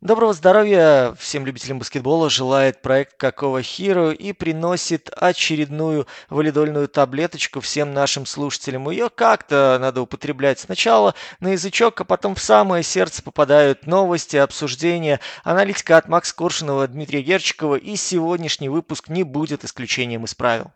[0.00, 7.92] Доброго здоровья всем любителям баскетбола желает проект Какого Hero и приносит очередную валидольную таблеточку всем
[7.92, 8.88] нашим слушателям.
[8.88, 15.20] Ее как-то надо употреблять сначала на язычок, а потом в самое сердце попадают новости, обсуждения,
[15.44, 20.72] аналитика от Макса Коршунова, Дмитрия Герчикова и сегодняшний выпуск не будет исключением из правил.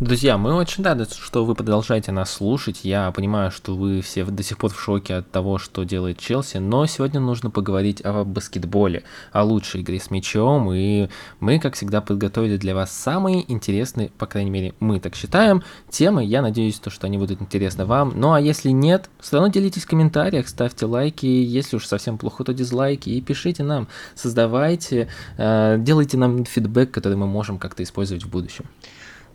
[0.00, 2.84] Друзья, мы очень рады, что вы продолжаете нас слушать.
[2.84, 6.58] Я понимаю, что вы все до сих пор в шоке от того, что делает Челси,
[6.58, 11.08] но сегодня нужно поговорить о баскетболе, о лучшей игре с мячом, и
[11.40, 16.24] мы, как всегда, подготовили для вас самые интересные, по крайней мере, мы так считаем, темы.
[16.24, 18.12] Я надеюсь, то, что они будут интересны вам.
[18.14, 22.44] Ну а если нет, все равно делитесь в комментариях, ставьте лайки, если уж совсем плохо,
[22.44, 28.22] то дизлайки, и пишите нам, создавайте, э, делайте нам фидбэк, который мы можем как-то использовать
[28.22, 28.64] в будущем.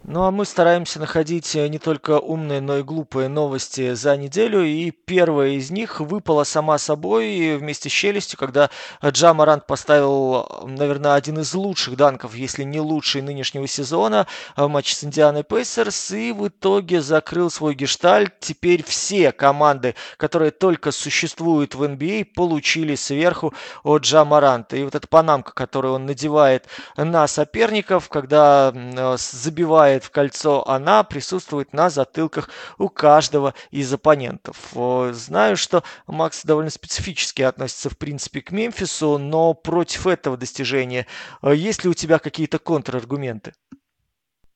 [0.06, 4.62] Ну а мы стараемся находить э, не только умные, но и глупые новости за неделю.
[4.66, 8.70] И первая из них выпала сама собой вместе с челюстью, когда
[9.02, 14.28] Джа Марант поставил, наверное, один из лучших данков, если не лучший нынешнего сезона
[14.58, 16.12] в матче с Индианой Пейсерс.
[16.12, 18.34] И в итоге закрыл свой гештальт.
[18.42, 24.76] Теперь все команды, которые только существуют в NBA, а, получили сверху от Джа Маранта.
[24.76, 30.68] И вот эта панамка, которую он надевает на соперников, когда э, забивает попадает в кольцо,
[30.68, 34.74] она присутствует на затылках у каждого из оппонентов.
[35.12, 41.06] Знаю, что Макс довольно специфически относится, в принципе, к Мемфису, но против этого достижения
[41.42, 43.54] э, есть ли у тебя какие-то контраргументы?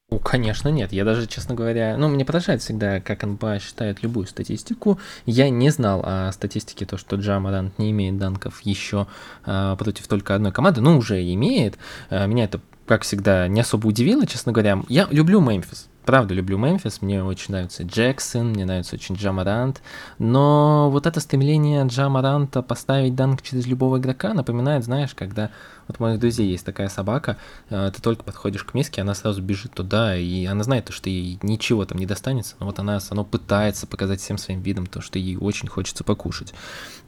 [0.10, 0.94] Ну, конечно, нет.
[0.94, 4.98] Я даже, честно говоря, ну, мне поражает всегда, как НБА считает любую статистику.
[5.26, 9.08] Я не знал о статистике, то, что Джамарант не имеет данков еще
[9.46, 10.80] э, против только одной команды.
[10.80, 11.78] Ну, уже имеет.
[12.10, 14.82] Э, меня это как всегда, не особо удивило, честно говоря.
[14.88, 15.90] Я люблю Мемфис.
[16.08, 19.82] Правда, люблю Мемфис, мне очень нравится Джексон, мне нравится очень Джамарант,
[20.20, 25.50] но вот это стремление Джамаранта поставить данк через любого игрока напоминает, знаешь, когда
[25.86, 27.36] вот у моих друзей есть такая собака,
[27.70, 31.40] э, ты только подходишь к миске, она сразу бежит туда, и она знает, что ей
[31.42, 35.20] ничего там не достанется, но вот она оно пытается показать всем своим видом то, что
[35.20, 36.54] ей очень хочется покушать.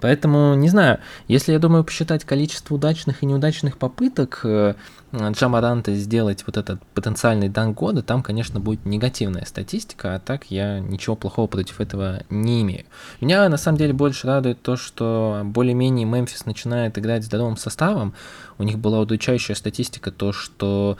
[0.01, 4.75] Поэтому, не знаю, если, я думаю, посчитать количество удачных и неудачных попыток э,
[5.13, 10.79] Джамаранта сделать вот этот потенциальный дан года, там, конечно, будет негативная статистика, а так я
[10.79, 12.85] ничего плохого против этого не имею.
[13.21, 18.13] Меня, на самом деле, больше радует то, что более-менее Мемфис начинает играть здоровым составом,
[18.57, 20.97] у них была удручающая статистика, то что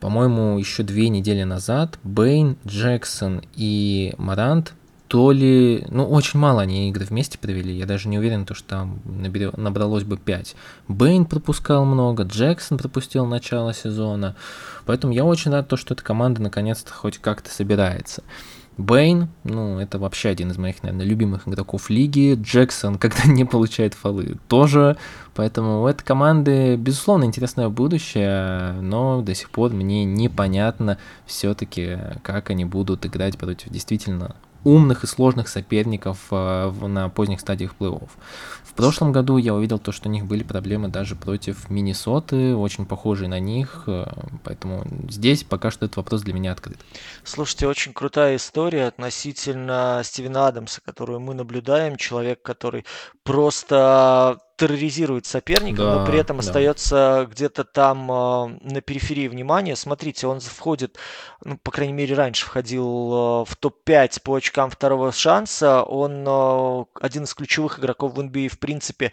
[0.00, 4.74] по-моему, еще две недели назад Бэйн, Джексон и Марант
[5.08, 8.68] то ли, ну, очень мало они игры вместе провели, я даже не уверен, то, что
[8.68, 9.00] там
[9.56, 10.56] набралось бы 5.
[10.88, 14.34] Бэйн пропускал много, Джексон пропустил начало сезона,
[14.84, 18.22] поэтому я очень рад, то, что эта команда наконец-то хоть как-то собирается.
[18.78, 22.38] Бэйн, ну, это вообще один из моих, наверное, любимых игроков лиги.
[22.38, 24.98] Джексон, когда не получает фолы, тоже.
[25.34, 32.50] Поэтому у этой команды, безусловно, интересное будущее, но до сих пор мне непонятно все-таки, как
[32.50, 38.10] они будут играть против действительно умных и сложных соперников э, на поздних стадиях плей-офф.
[38.64, 42.84] В прошлом году я увидел то, что у них были проблемы даже против Миннесоты, очень
[42.84, 44.04] похожие на них, э,
[44.42, 46.78] поэтому здесь пока что этот вопрос для меня открыт.
[47.22, 52.84] Слушайте, очень крутая история относительно Стивена Адамса, которую мы наблюдаем, человек, который
[53.22, 56.40] просто терроризирует соперника, да, но при этом да.
[56.40, 59.76] остается где-то там э, на периферии внимания.
[59.76, 60.98] Смотрите, он входит,
[61.44, 65.82] ну, по крайней мере, раньше входил э, в топ-5 по очкам второго шанса.
[65.82, 69.12] Он э, один из ключевых игроков в NBA, в принципе,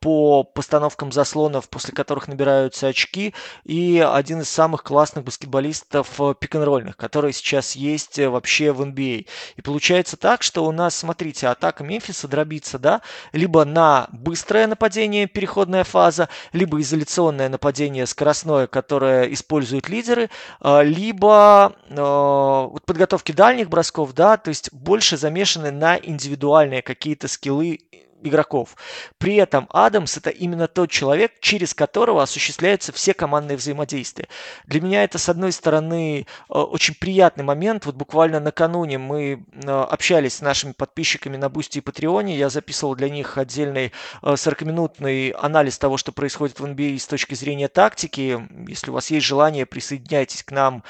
[0.00, 3.34] по постановкам заслонов, после которых набираются очки,
[3.64, 9.26] и один из самых классных баскетболистов пик-н-ролльных, которые сейчас есть вообще в NBA.
[9.56, 13.02] И получается так, что у нас, смотрите, атака Мемфиса дробится, да,
[13.32, 20.30] либо на быстрое нападение, переходная фаза, либо изоляционное нападение скоростное, которое используют лидеры,
[20.60, 27.28] а, либо а, вот подготовки дальних бросков, да, то есть больше замешаны на индивидуальные какие-то
[27.28, 27.80] скиллы
[28.22, 28.76] игроков.
[29.18, 34.28] При этом Адамс это именно тот человек, через которого осуществляются все командные взаимодействия.
[34.66, 37.86] Для меня это, с одной стороны, э, очень приятный момент.
[37.86, 42.36] Вот буквально накануне мы э, общались с нашими подписчиками на Бусти и Патреоне.
[42.36, 43.92] Я записывал для них отдельный
[44.22, 48.46] 40-минутный э, анализ того, что происходит в NBA с точки зрения тактики.
[48.66, 50.82] Если у вас есть желание, присоединяйтесь к нам.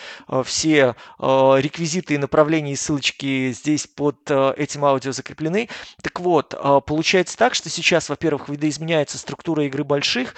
[0.44, 5.69] Все реквизиты и направления и ссылочки здесь под этим аудио закреплены.
[6.02, 6.50] Так вот,
[6.86, 10.37] получается получается так, что сейчас, во-первых, видоизменяется структура игры больших,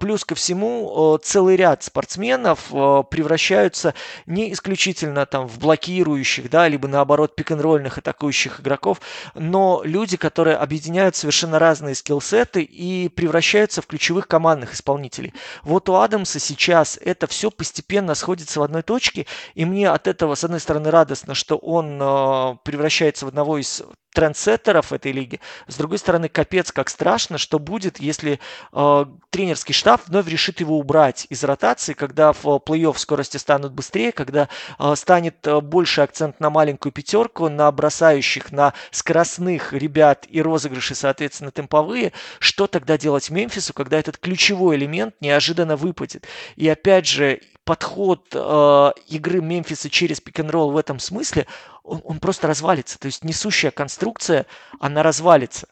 [0.00, 2.68] плюс ко всему целый ряд спортсменов
[3.10, 3.92] превращаются
[4.24, 9.02] не исключительно там в блокирующих, да, либо наоборот пик-н-ролльных атакующих игроков,
[9.34, 15.34] но люди, которые объединяют совершенно разные скиллсеты и превращаются в ключевых командных исполнителей.
[15.62, 20.34] Вот у Адамса сейчас это все постепенно сходится в одной точке, и мне от этого,
[20.34, 23.82] с одной стороны, радостно, что он э, превращается в одного из
[24.14, 25.40] трендсеттеров этой лиги.
[25.68, 28.40] С другой стороны, капец, как страшно, что будет, если
[28.72, 34.12] э, тренерский штаб вновь решит его убрать из ротации, когда в плей-офф скорости станут быстрее,
[34.12, 34.48] когда
[34.78, 40.94] э, станет э, больше акцент на маленькую пятерку, на бросающих, на скоростных ребят и розыгрыши,
[40.94, 42.12] соответственно, темповые.
[42.38, 46.26] Что тогда делать Мемфису, когда этот ключевой элемент неожиданно выпадет?
[46.56, 51.46] И опять же, подход э, игры Мемфиса через пик-н-ролл в этом смысле,
[51.82, 52.98] он, он просто развалится.
[52.98, 54.46] То есть несущая конструкция,
[54.80, 55.68] она развалится.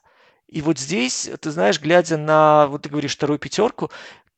[0.50, 3.90] И вот здесь, ты знаешь, глядя на, вот ты говоришь, вторую пятерку,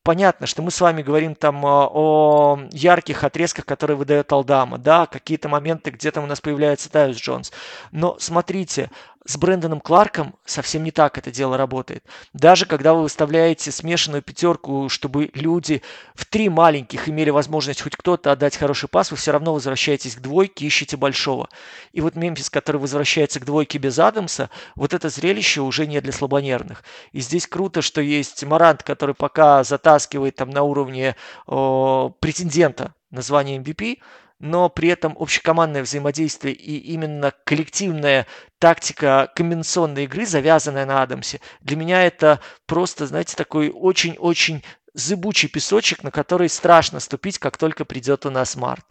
[0.02, 5.06] понятно, что мы с вами говорим там а, о ярких отрезках, которые выдает Алдама, да,
[5.06, 7.50] какие-то моменты, где там у нас появляется Тайус Джонс.
[7.92, 8.90] Но смотрите,
[9.24, 12.04] с Брэндоном Кларком совсем не так это дело работает.
[12.32, 15.82] Даже когда вы выставляете смешанную пятерку, чтобы люди
[16.14, 20.20] в три маленьких имели возможность хоть кто-то отдать хороший пас, вы все равно возвращаетесь к
[20.20, 21.48] двойке, ищете большого.
[21.92, 26.12] И вот Мемфис, который возвращается к двойке без Адамса, вот это зрелище уже не для
[26.12, 26.82] слабонервных.
[27.12, 31.16] И здесь круто, что есть Марант, который пока затаскивает там на уровне
[31.46, 33.98] о, претендента на звание MVP,
[34.42, 38.26] но при этом общекомандное взаимодействие и именно коллективная
[38.58, 46.02] тактика комбинационной игры, завязанная на Адамсе, для меня это просто, знаете, такой очень-очень зыбучий песочек,
[46.02, 48.84] на который страшно ступить, как только придет у нас март.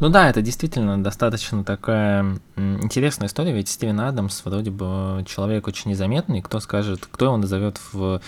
[0.00, 5.90] Ну да, это действительно достаточно такая интересная история, ведь Стивен Адамс вроде бы человек очень
[5.90, 8.20] незаметный, кто скажет, кто его назовет в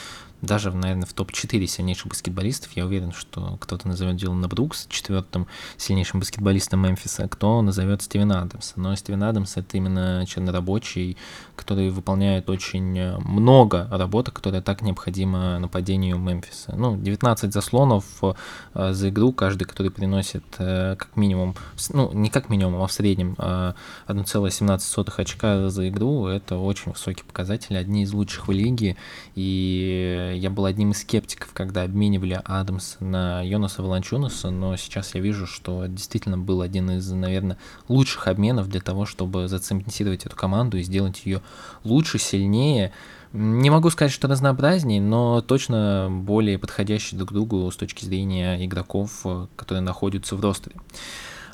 [0.42, 2.72] даже, наверное, в топ-4 сильнейших баскетболистов.
[2.72, 5.46] Я уверен, что кто-то назовет Дилана Брукс четвертым
[5.76, 8.74] сильнейшим баскетболистом Мемфиса, а кто назовет Стивена Адамса.
[8.76, 11.16] Но Стивен Адамс— это именно чернорабочий,
[11.54, 16.74] который выполняет очень много работы, которая так необходима нападению Мемфиса.
[16.76, 21.54] Ну, 19 заслонов э, за игру, каждый, который приносит э, как минимум,
[21.90, 23.72] ну, не как минимум, а в среднем э,
[24.08, 28.96] 1,17 очка за игру, это очень высокий показатель, одни из лучших в лиге,
[29.34, 35.20] и я был одним из скептиков, когда обменивали Адамса на Йонаса Волончунаса, но сейчас я
[35.20, 37.58] вижу, что действительно был один из, наверное,
[37.88, 41.42] лучших обменов для того, чтобы зацементировать эту команду и сделать ее
[41.84, 42.92] лучше, сильнее.
[43.32, 49.24] Не могу сказать, что разнообразнее, но точно более подходящий друг другу с точки зрения игроков,
[49.56, 50.76] которые находятся в ростере.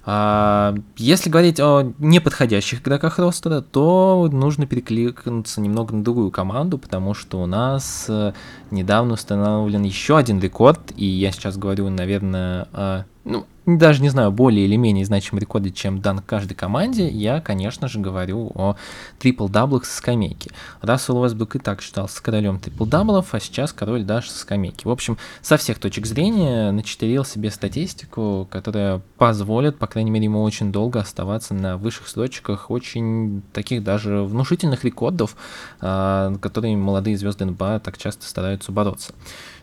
[0.05, 7.15] А, если говорить о неподходящих игроках ростера, то нужно перекликнуться немного на другую команду, потому
[7.15, 8.33] что у нас э,
[8.71, 14.65] недавно установлен еще один рекорд, и я сейчас говорю, наверное, ну, даже не знаю, более
[14.67, 18.77] или менее значимый рекорды, чем дан каждой команде, я, конечно же, говорю о
[19.21, 20.51] трипл-даблах со скамейки.
[20.81, 24.87] Рассел Уэстбрук и так считался королем трипл-даблов, а сейчас король даже со скамейки.
[24.87, 30.43] В общем, со всех точек зрения начитерил себе статистику, которая позволит, по крайней мере, ему
[30.43, 35.37] очень долго оставаться на высших строчках очень таких даже внушительных рекордов,
[35.81, 39.13] а, которые молодые звезды НБА так часто стараются бороться.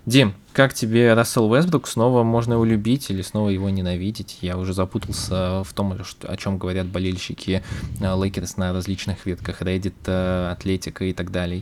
[0.10, 1.88] Дим, как тебе Рассел Уэстбрук?
[1.88, 4.40] Снова можно его любить или снова его ненавидеть?
[4.42, 7.62] Я уже запутался в том, о чем говорят болельщики
[8.00, 11.62] Лейкерс на различных ветках Reddit, Атлетика и так далее.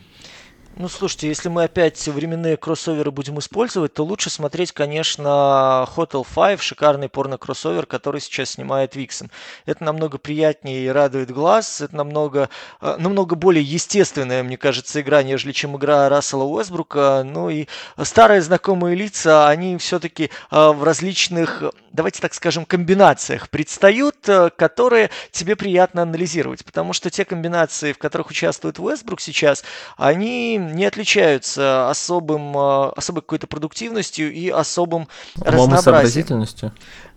[0.79, 6.62] Ну, слушайте, если мы опять временные кроссоверы будем использовать, то лучше смотреть, конечно, Hotel 5,
[6.62, 9.31] шикарный порно-кроссовер, который сейчас снимает Виксен.
[9.65, 15.24] Это намного приятнее и радует глаз, это намного, э, намного более естественная, мне кажется, игра,
[15.24, 17.24] нежели чем игра Рассела Уэсбрука.
[17.25, 17.65] Ну и
[18.03, 25.10] старые знакомые лица, они все-таки э, в различных, давайте так скажем, комбинациях предстают, э, которые
[25.31, 29.63] тебе приятно анализировать, потому что те комбинации, в которых участвует Уэсбрук сейчас,
[29.98, 35.07] они не отличаются особым, а, особой какой-то продуктивностью и особым
[35.39, 36.45] разнообразием.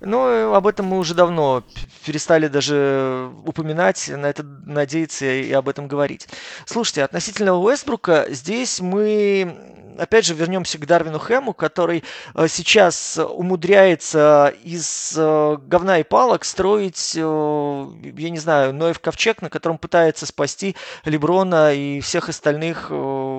[0.00, 1.62] Ну, об этом мы уже давно
[2.04, 6.26] перестали даже упоминать, на это надеяться и об этом говорить.
[6.64, 12.02] Слушайте, относительно Уэстбрука, здесь мы опять же, вернемся к Дарвину Хэму, который
[12.34, 19.42] э, сейчас умудряется из э, говна и палок строить, э, я не знаю, Ноев ковчег,
[19.42, 22.90] на котором пытается спасти Леброна и всех остальных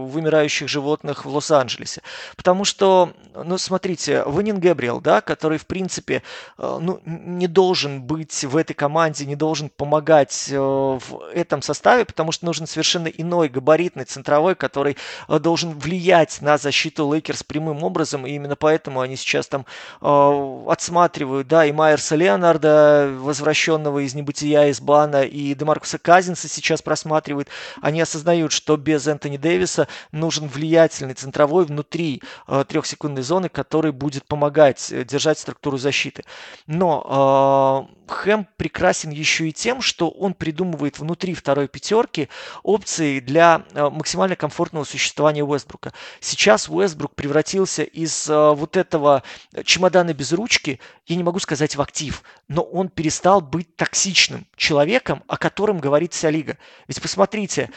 [0.06, 2.02] вымирающих животных в Лос-Анджелесе.
[2.36, 6.24] Потому что, ну, смотрите, Уэнен Гэбриэл, да, который, в принципе,
[6.58, 12.06] э, ну, не должен быть в этой команде, не должен помогать э, в этом составе,
[12.06, 17.84] потому что нужен совершенно иной габаритный центровой, который э, должен влиять на защиту Лейкерс прямым
[17.84, 19.66] образом, и именно поэтому они сейчас там
[20.02, 27.50] отсматривают, да, и Майерса Леонарда, возвращенного из небытия, из бана, и Демаркуса Казинса сейчас просматривают.
[27.82, 34.26] Они осознают, что без Энтони Дэвиса нужен влиятельный центровой внутри э, трехсекундной зоны, который будет
[34.26, 36.24] помогать э, держать структуру защиты.
[36.68, 42.28] Но э, Хэм прекрасен еще и тем, что он придумывает внутри второй пятерки
[42.62, 45.94] опции для максимально комфортного существования Уэсбрука.
[46.20, 49.24] Сейчас Уэстбрук превратился из вот этого
[49.64, 55.24] чемодана без ручки, я не могу сказать в актив, но он перестал быть токсичным человеком,
[55.28, 56.58] о котором говорит вся лига.
[56.88, 57.70] Ведь посмотрите,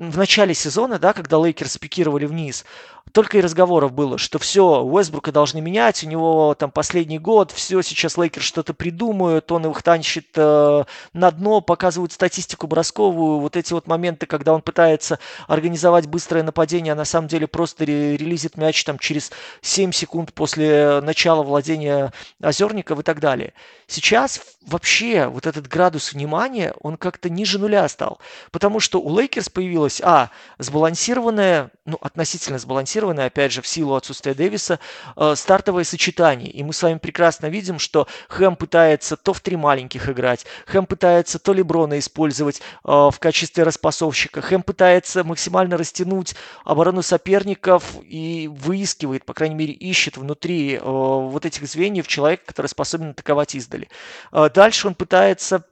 [0.00, 2.64] в начале сезона, да, когда Лейкерс пикировали вниз,
[3.12, 7.82] только и разговоров было, что все, Уэстбрука должны менять, у него там последний год, все,
[7.82, 13.72] сейчас Лейкерс что-то придумают, он их тащит э, на дно, показывают статистику бросковую, вот эти
[13.72, 18.84] вот моменты, когда он пытается организовать быстрое нападение, а на самом деле просто релизит мяч
[18.84, 23.54] там через 7 секунд после начала владения Озерников и так далее.
[23.88, 28.20] Сейчас вообще вот этот градус внимания, он как-то ниже нуля стал,
[28.52, 33.94] потому что у Лейкерс появилась, а, сбалансированная, ну, относительно сбалансированная сбалансированное, опять же, в силу
[33.94, 34.80] отсутствия Дэвиса,
[35.16, 36.50] э, стартовое сочетание.
[36.50, 40.86] И мы с вами прекрасно видим, что Хэм пытается то в три маленьких играть, Хэм
[40.86, 48.48] пытается то Леброна использовать э, в качестве распасовщика, Хэм пытается максимально растянуть оборону соперников и
[48.52, 53.88] выискивает, по крайней мере, ищет внутри э, вот этих звеньев человека, который способен атаковать издали.
[54.32, 55.64] Дальше он пытается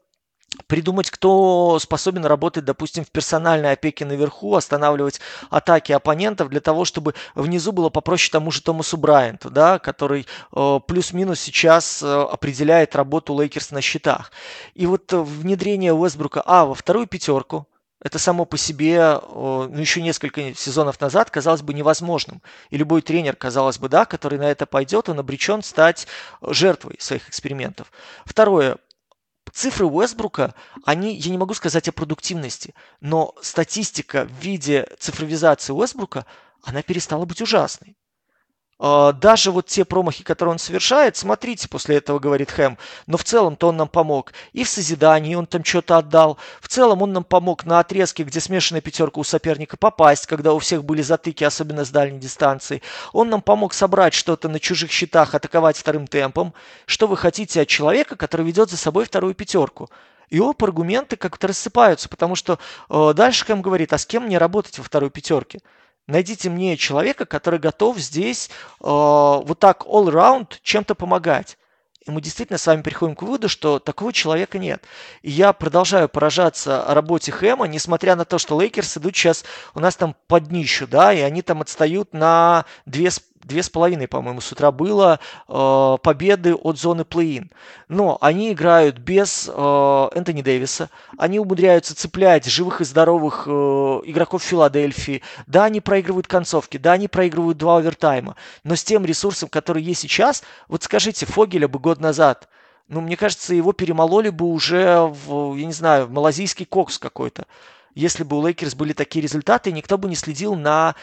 [0.66, 7.14] придумать, кто способен работать, допустим, в персональной опеке наверху, останавливать атаки оппонентов для того, чтобы
[7.34, 13.38] внизу было попроще тому же Томасу Брайанту, да, который э, плюс-минус сейчас э, определяет работу
[13.38, 14.32] Лейкерс на счетах.
[14.74, 17.66] И вот внедрение Уэстбрука, а, во вторую пятерку,
[18.00, 22.42] это само по себе, э, ну, еще несколько сезонов назад казалось бы невозможным.
[22.70, 26.06] И любой тренер, казалось бы, да, который на это пойдет, он обречен стать
[26.40, 27.90] жертвой своих экспериментов.
[28.24, 28.78] Второе,
[29.52, 36.26] Цифры Уэсбрука, они, я не могу сказать о продуктивности, но статистика в виде цифровизации Уэсбрука,
[36.62, 37.96] она перестала быть ужасной.
[38.80, 43.24] А, даже вот те промахи, которые он совершает, смотрите, после этого говорит Хэм, но в
[43.24, 44.32] целом-то он нам помог.
[44.52, 46.38] И в созидании он там что-то отдал.
[46.60, 50.58] В целом он нам помог на отрезке, где смешанная пятерка у соперника попасть, когда у
[50.60, 52.82] всех были затыки, особенно с дальней дистанции.
[53.12, 56.54] Он нам помог собрать что-то на чужих щитах, атаковать вторым темпом.
[56.86, 59.90] Что вы хотите от человека, который ведет за собой вторую пятерку?
[60.30, 62.58] И оп, аргументы как-то рассыпаются, потому что
[62.90, 65.60] э, дальше Хэм говорит, а с кем мне работать во второй пятерке?
[66.08, 71.58] Найдите мне человека, который готов здесь э, вот так all around чем-то помогать.
[72.06, 74.82] И мы действительно с вами приходим к выводу, что такого человека нет.
[75.20, 79.96] И я продолжаю поражаться работе Хэма, несмотря на то, что Лейкерс идут сейчас у нас
[79.96, 83.10] там по днищу, да, и они там отстают на две
[83.44, 87.50] две с половиной, по-моему, с утра было э, победы от зоны плей-ин.
[87.88, 94.42] Но они играют без э, Энтони Дэвиса, они умудряются цеплять живых и здоровых э, игроков
[94.42, 95.22] Филадельфии.
[95.46, 100.00] Да, они проигрывают концовки, да, они проигрывают два овертайма, но с тем ресурсом, который есть
[100.00, 102.48] сейчас, вот скажите, Фогеля бы год назад,
[102.88, 107.44] ну, мне кажется, его перемололи бы уже в, я не знаю, в малазийский кокс какой-то
[107.94, 110.94] если бы у Лейкерс были такие результаты, никто бы не следил на,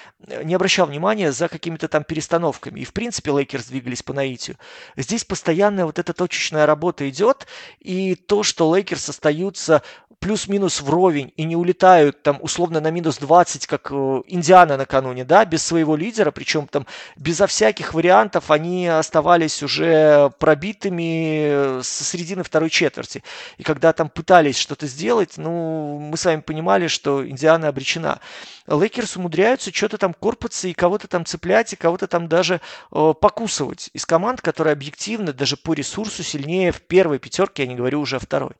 [0.44, 2.80] не обращал внимания за какими-то там перестановками.
[2.80, 4.58] И в принципе Лейкерс двигались по наитию.
[4.96, 7.48] Здесь постоянная вот эта точечная работа идет,
[7.80, 9.82] и то, что Лейкерс остаются
[10.20, 15.46] плюс-минус вровень и не улетают там условно на минус 20, как э, Индиана накануне, да,
[15.46, 22.72] без своего лидера, причем там безо всяких вариантов они оставались уже пробитыми со середины второй
[22.72, 23.24] четверти.
[23.58, 26.42] И когда там пытались что-то сделать, ну, мы с вами
[26.75, 28.20] понимали, что Индиана обречена.
[28.67, 32.60] Лейкерс умудряются что-то там корпаться и кого-то там цеплять, и кого-то там даже
[32.91, 37.75] э, покусывать из команд, которые объективно даже по ресурсу сильнее в первой пятерке, я не
[37.75, 38.51] говорю уже о второй.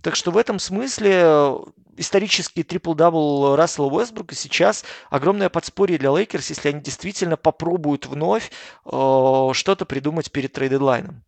[0.00, 1.58] Так что в этом смысле э,
[1.98, 9.50] исторический трипл-дабл Рассела Уэстбрука сейчас огромное подспорье для Лейкерс, если они действительно попробуют вновь э,
[9.52, 11.22] что-то придумать перед трейд-дедлайном.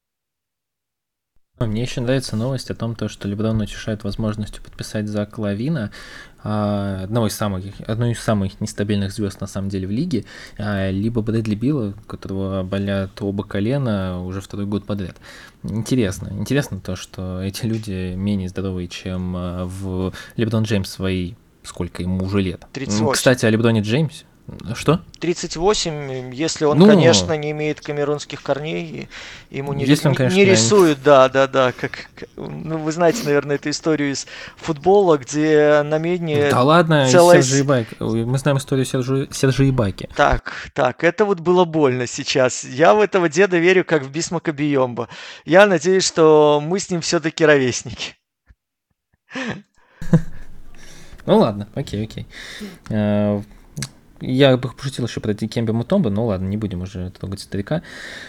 [1.66, 5.90] Мне еще нравится новость о том, что Леброн утешает возможностью подписать Зака Лавина,
[6.42, 10.25] а, одного из самых, одной из самых нестабильных звезд на самом деле в лиге,
[10.59, 15.16] а, либо Брэдли Билла, которого болят оба колена уже второй год подряд.
[15.62, 16.28] Интересно.
[16.33, 22.25] Интересно то, что эти люди менее здоровые, чем а, в Леброн Джеймс своей сколько ему
[22.25, 22.66] уже лет.
[22.73, 23.12] 38.
[23.12, 24.25] Кстати, о Леброне Джеймсе.
[24.75, 25.01] Что?
[25.21, 29.09] 38, если он, ну, конечно, не имеет камерунских корней,
[29.49, 33.25] и ему не, если он, конечно, не рисует, да, да, да, как, ну, вы знаете,
[33.25, 37.41] наверное, эту историю из футбола, где на медне Да ладно, целая...
[37.41, 37.97] Сержи Ибайки.
[38.01, 40.11] Мы знаем историю Сержи, Сержи Ибайки.
[40.15, 42.65] Так, так, это вот было больно сейчас.
[42.65, 45.09] Я в этого деда верю, как в Бисмака Биомба.
[45.47, 48.15] Я надеюсь, что мы с ним все-таки ровесники.
[51.27, 52.27] Ну ладно, окей, окей.
[54.26, 57.83] Я бы пошутил еще про Дикемби Мутомба, но ладно, не будем уже трогать старика.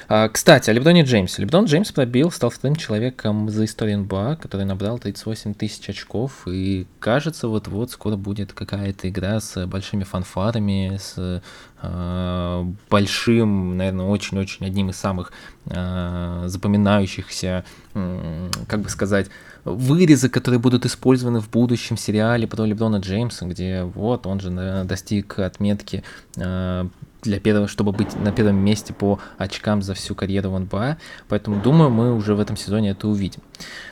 [0.08, 1.42] А, кстати, о Леброне Джеймсе.
[1.42, 6.86] Леброн Джеймс пробил, стал вторым человеком за историю НБА, который набрал 38 тысяч очков, и
[7.00, 11.42] кажется, вот-вот скоро будет какая-то игра с большими фанфарами, с
[12.89, 15.32] большим, наверное, очень-очень одним из самых
[15.65, 19.27] э, запоминающихся, э, как бы сказать,
[19.63, 25.39] вырезы, которые будут использованы в будущем сериале про Леброна Джеймса, где вот он же достиг
[25.39, 26.04] отметки
[26.38, 26.88] э,
[27.25, 30.98] для первого, чтобы быть на первом месте по очкам за всю карьеру в НБА.
[31.27, 33.42] Поэтому думаю, мы уже в этом сезоне это увидим.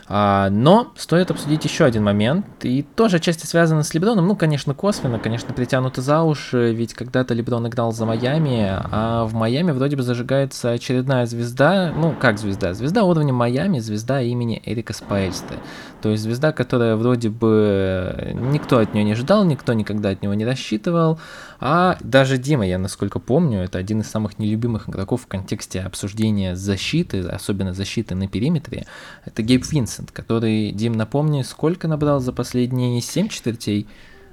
[0.07, 4.73] А, но стоит обсудить еще один момент, и тоже отчасти связано с Леброном, ну, конечно,
[4.73, 9.95] косвенно, конечно, притянуто за уши, ведь когда-то Леброн играл за Майами, а в Майами вроде
[9.95, 12.73] бы зажигается очередная звезда, ну, как звезда?
[12.73, 15.55] Звезда уровня Майами, звезда имени Эрика Спайльста.
[16.01, 20.33] То есть звезда, которая вроде бы никто от нее не ждал, никто никогда от него
[20.33, 21.17] не рассчитывал,
[21.61, 26.57] а даже Дима, я насколько помню, это один из самых нелюбимых игроков в контексте обсуждения
[26.57, 28.85] защиты, особенно защиты на периметре,
[29.23, 33.87] это Гейб Винсент, который, Дим, напомни, сколько набрал за последние 7 четвертей?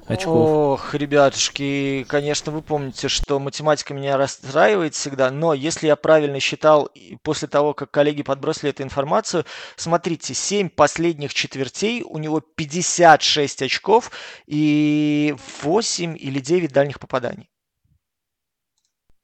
[0.07, 0.49] очков.
[0.49, 6.91] Ох, ребятушки, конечно, вы помните, что математика меня расстраивает всегда, но если я правильно считал
[7.23, 9.45] после того, как коллеги подбросили эту информацию,
[9.77, 14.11] смотрите, 7 последних четвертей, у него 56 очков
[14.47, 17.50] и 8 или 9 дальних попаданий.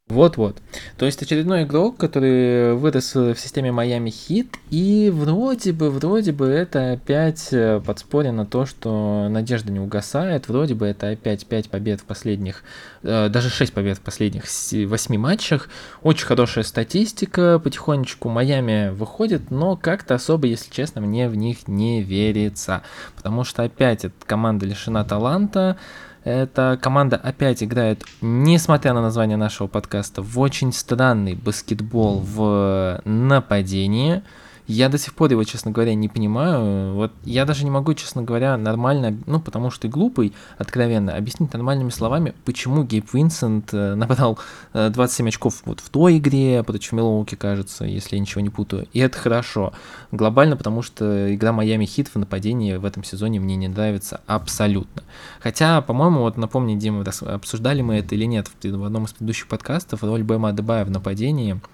[0.08, 0.62] Вот-вот.
[0.98, 6.46] То есть очередной игрок, который вырос в системе Miami Heat, и вроде бы, вроде бы
[6.46, 11.70] это опять э, подспорье на то, что надежда не угасает, вроде бы это опять 5
[11.70, 12.62] побед в последних,
[13.02, 15.68] э, даже 6 побед в последних 8 матчах,
[16.04, 18.28] очень хорошая статистика, потихонечку.
[18.28, 22.82] Майами выходит, но как-то особо, если честно, мне в них не верится,
[23.16, 25.78] потому что опять эта команда лишена таланта,
[26.26, 34.24] эта команда опять играет, несмотря на название нашего подкаста, в очень странный баскетбол в нападении.
[34.66, 36.94] Я до сих пор его, честно говоря, не понимаю.
[36.94, 41.52] Вот я даже не могу, честно говоря, нормально, ну, потому что ты глупый, откровенно, объяснить
[41.52, 44.38] нормальными словами, почему Гейб Винсент э, набрал
[44.72, 48.88] 27 э, очков вот в той игре против Милоуки, кажется, если я ничего не путаю.
[48.92, 49.72] И это хорошо.
[50.10, 55.04] Глобально, потому что игра Майами Хит в нападении в этом сезоне мне не нравится абсолютно.
[55.40, 60.02] Хотя, по-моему, вот напомни, Дима, обсуждали мы это или нет в одном из предыдущих подкастов,
[60.02, 61.60] роль Бэма Адебайо в нападении–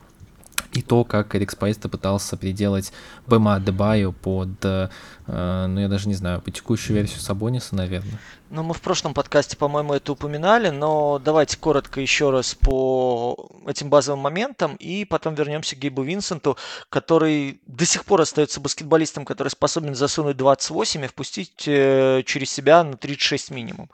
[0.72, 2.92] и то, как Эрик Споэльстра пытался переделать
[3.26, 4.88] Бэма Адебайо под, э,
[5.26, 8.18] ну я даже не знаю, по текущую версию Сабониса, наверное.
[8.54, 13.88] Ну, мы в прошлом подкасте, по-моему, это упоминали, но давайте коротко еще раз по этим
[13.88, 16.58] базовым моментам, и потом вернемся к Гейбу Винсенту,
[16.90, 22.84] который до сих пор остается баскетболистом, который способен засунуть 28 и впустить э, через себя
[22.84, 23.88] на 36 минимум.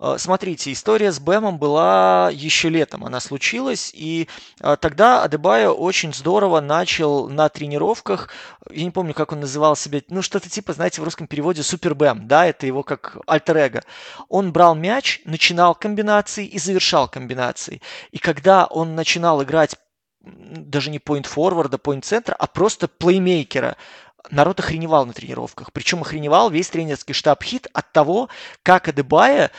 [0.00, 4.26] Э, смотрите, история с Бэмом была еще летом, она случилась, и
[4.60, 8.30] э, тогда Адебайо очень здорово начал на тренировках,
[8.70, 11.94] я не помню, как он называл себя, ну, что-то типа, знаете, в русском переводе Супер
[11.94, 13.82] Бэм, да, это его как альтер-эго
[14.28, 17.80] он брал мяч, начинал комбинации и завершал комбинации.
[18.10, 19.76] И когда он начинал играть
[20.20, 23.76] даже не point-форварда, point-центра, а просто плеймейкера,
[24.30, 25.72] народ охреневал на тренировках.
[25.72, 28.28] Причем охреневал весь тренерский штаб хит от того,
[28.62, 29.50] как Адебая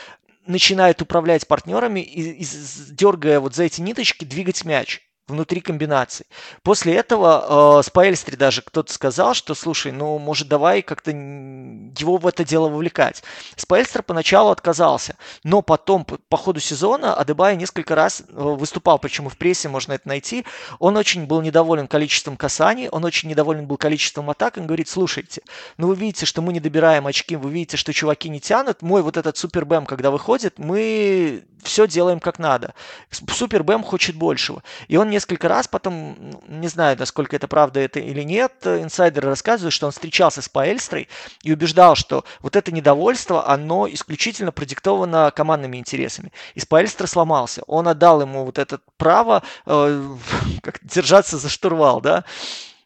[0.46, 2.46] начинает управлять партнерами и, и
[2.90, 6.26] дергая вот за эти ниточки двигать мяч внутри комбинаций.
[6.62, 12.26] После этого э, Спаэльстри даже кто-то сказал, что, слушай, ну, может, давай как-то его в
[12.26, 13.22] это дело вовлекать.
[13.56, 19.28] Спаэльстер поначалу отказался, но потом по, по ходу сезона Адебай несколько раз э, выступал, почему
[19.28, 20.44] в прессе можно это найти.
[20.78, 25.42] Он очень был недоволен количеством касаний, он очень недоволен был количеством атак, он говорит, слушайте,
[25.76, 29.02] ну вы видите, что мы не добираем очки, вы видите, что чуваки не тянут, мой
[29.02, 32.74] вот этот супер бэм, когда выходит, мы все делаем как надо.
[33.10, 34.62] Супер бэм хочет большего.
[34.88, 38.52] И он не несколько раз потом, ну, не знаю, насколько это правда это или нет,
[38.64, 41.08] инсайдеры рассказывают, что он встречался с Паэльстрой
[41.42, 46.32] и убеждал, что вот это недовольство, оно исключительно продиктовано командными интересами.
[46.54, 47.62] И Спаэльстра сломался.
[47.66, 50.16] Он отдал ему вот это право э,
[50.62, 52.24] как, держаться за штурвал, да,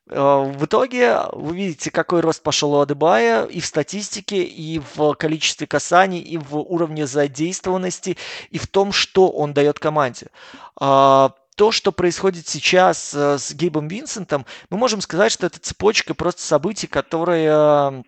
[0.07, 5.69] В итоге вы видите, какой рост пошел у Адебая и в статистике, и в количестве
[5.69, 8.17] касаний, и в уровне задействованности,
[8.51, 10.27] и в том, что он дает команде
[11.55, 16.43] то, что происходит сейчас э, с Гейбом Винсентом, мы можем сказать, что это цепочка просто
[16.43, 18.05] событий, которые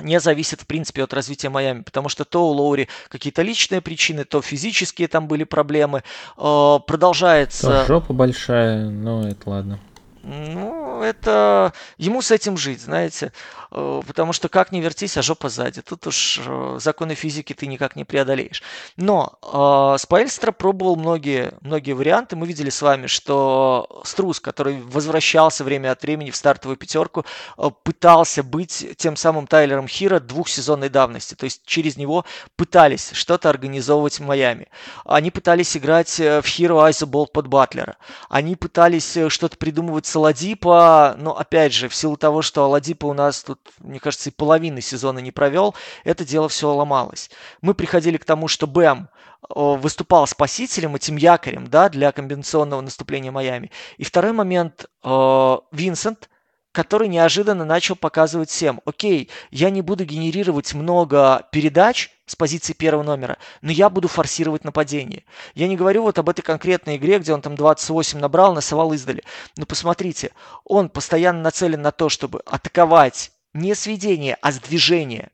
[0.00, 4.24] не зависит, в принципе, от развития Майами, потому что то у Лоури какие-то личные причины,
[4.24, 6.02] то физические там были проблемы.
[6.38, 7.66] Э, продолжается...
[7.66, 9.80] То жопа большая, но это ладно.
[10.22, 13.32] Ну, это ему с этим жить, знаете.
[13.70, 15.80] Э, потому что как не вертись, а жопа сзади.
[15.82, 18.62] Тут уж э, законы физики ты никак не преодолеешь.
[18.96, 22.36] Но э, Спайльстра пробовал многие, многие варианты.
[22.36, 27.24] Мы видели с вами, что Струс, который возвращался время от времени в стартовую пятерку,
[27.56, 31.34] э, пытался быть тем самым Тайлером Хира двухсезонной давности.
[31.34, 32.24] То есть через него
[32.56, 34.68] пытались что-то организовывать в Майами.
[35.04, 37.96] Они пытались играть в Хиро Айзобол под Батлера.
[38.28, 43.12] Они пытались что-то придумывать с Аладипа, но опять же, в силу того, что Аладипа у
[43.12, 47.30] нас тут мне кажется, и половины сезона не провел, это дело все ломалось.
[47.62, 49.08] Мы приходили к тому, что Бэм
[49.48, 53.70] выступал спасителем, этим якорем да, для комбинационного наступления Майами.
[53.96, 56.28] И второй момент, Винсент,
[56.72, 63.02] который неожиданно начал показывать всем, окей, я не буду генерировать много передач с позиции первого
[63.02, 65.24] номера, но я буду форсировать нападение.
[65.54, 69.24] Я не говорю вот об этой конкретной игре, где он там 28 набрал, насовал издали.
[69.56, 70.32] Но посмотрите,
[70.64, 75.30] он постоянно нацелен на то, чтобы атаковать не сведение, а сдвижение.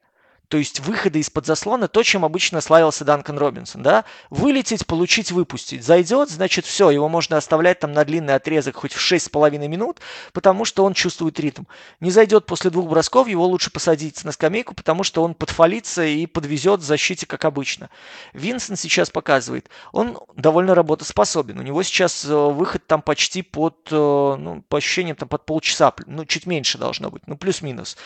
[0.48, 4.04] То есть выходы из-под заслона, то, чем обычно славился Данкан Робинсон, да?
[4.30, 5.84] Вылететь, получить, выпустить.
[5.84, 10.00] Зайдет, значит, все, его можно оставлять там на длинный отрезок хоть в 6,5 минут,
[10.32, 11.64] потому что он чувствует ритм.
[11.98, 16.26] Не зайдет после двух бросков, его лучше посадить на скамейку, потому что он подфалится и
[16.26, 17.90] подвезет в защите, как обычно.
[18.32, 21.58] Винсент сейчас показывает, он довольно работоспособен.
[21.58, 25.92] У него сейчас э, выход там почти под, э, ну, по ощущениям, там под полчаса,
[26.06, 27.96] ну, чуть меньше должно быть, ну, плюс-минус.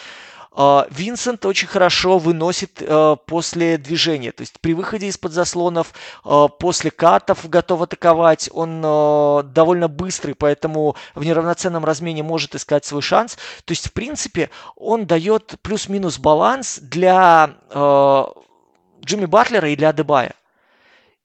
[0.53, 6.49] А, Винсент очень хорошо выносит а, после движения, то есть при выходе из-под заслонов, а,
[6.49, 13.37] после катов готов атаковать, он довольно быстрый, поэтому в неравноценном размене может искать свой шанс.
[13.65, 20.35] То есть, в принципе, он дает плюс-минус баланс для Джимми Батлера и для Дебая.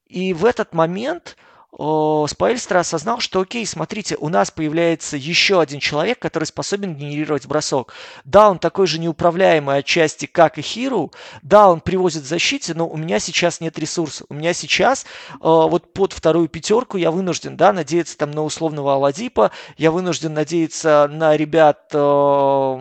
[0.07, 1.35] И в этот момент
[1.77, 7.93] Спайльстра осознал, что окей, смотрите, у нас появляется еще один человек, который способен генерировать бросок.
[8.23, 11.11] Да, он такой же неуправляемый отчасти, как и Хиру.
[11.41, 14.25] Да, он привозит в защите, но у меня сейчас нет ресурсов.
[14.29, 18.93] У меня сейчас э, вот под вторую пятерку я вынужден, да, надеяться там на условного
[18.93, 22.79] Аладипа, я вынужден надеяться на ребят, э,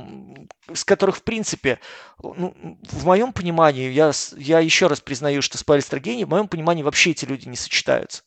[0.73, 1.81] с которых, в принципе,
[2.23, 2.55] ну,
[2.91, 7.11] в моем понимании, я, я еще раз признаю, что Спайльстра гений, в моем понимании вообще
[7.11, 8.23] эти люди не сочетаются.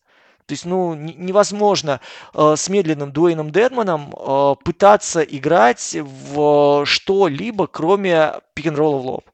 [0.48, 2.00] То есть, ну, невозможно
[2.34, 9.26] э, с медленным Дуэйном Дедманом э, пытаться играть в что-либо, кроме пик-н-ролла в лоб.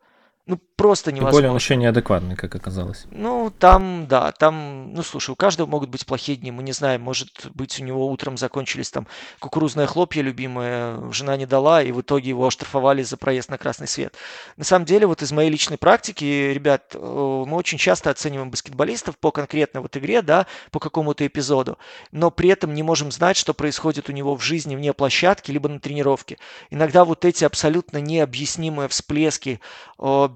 [0.48, 1.32] Ну, просто невозможно.
[1.32, 3.06] Тем более он еще неадекватный, как оказалось.
[3.12, 7.02] Ну, там, да, там, ну, слушай, у каждого могут быть плохие дни, мы не знаем,
[7.02, 9.08] может быть, у него утром закончились там
[9.40, 13.88] кукурузные хлопья любимые, жена не дала, и в итоге его оштрафовали за проезд на красный
[13.88, 14.16] свет.
[14.58, 19.18] На самом деле, вот из моей личной практики, ребят, э, мы очень часто оцениваем баскетболистов
[19.18, 21.78] по конкретной вот игре, да, по какому-то эпизоду,
[22.12, 25.70] но при этом не можем знать, что происходит у него в жизни вне площадки, либо
[25.70, 26.38] на тренировке.
[26.70, 29.60] Иногда вот эти абсолютно необъяснимые всплески
[30.00, 30.30] э,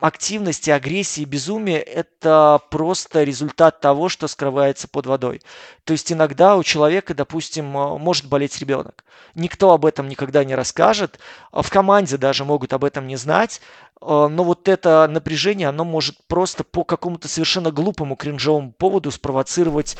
[0.00, 5.42] активности, агрессии, безумия– это просто результат того, что скрывается под водой.
[5.84, 9.04] То есть иногда у человека, допустим, может болеть ребенок.
[9.34, 11.18] Никто об этом никогда не расскажет.
[11.52, 13.60] В команде даже могут об этом не знать.
[14.02, 19.96] А, но вот это напряжение, оно может просто по какому-то совершенно глупому кринжовому поводу спровоцировать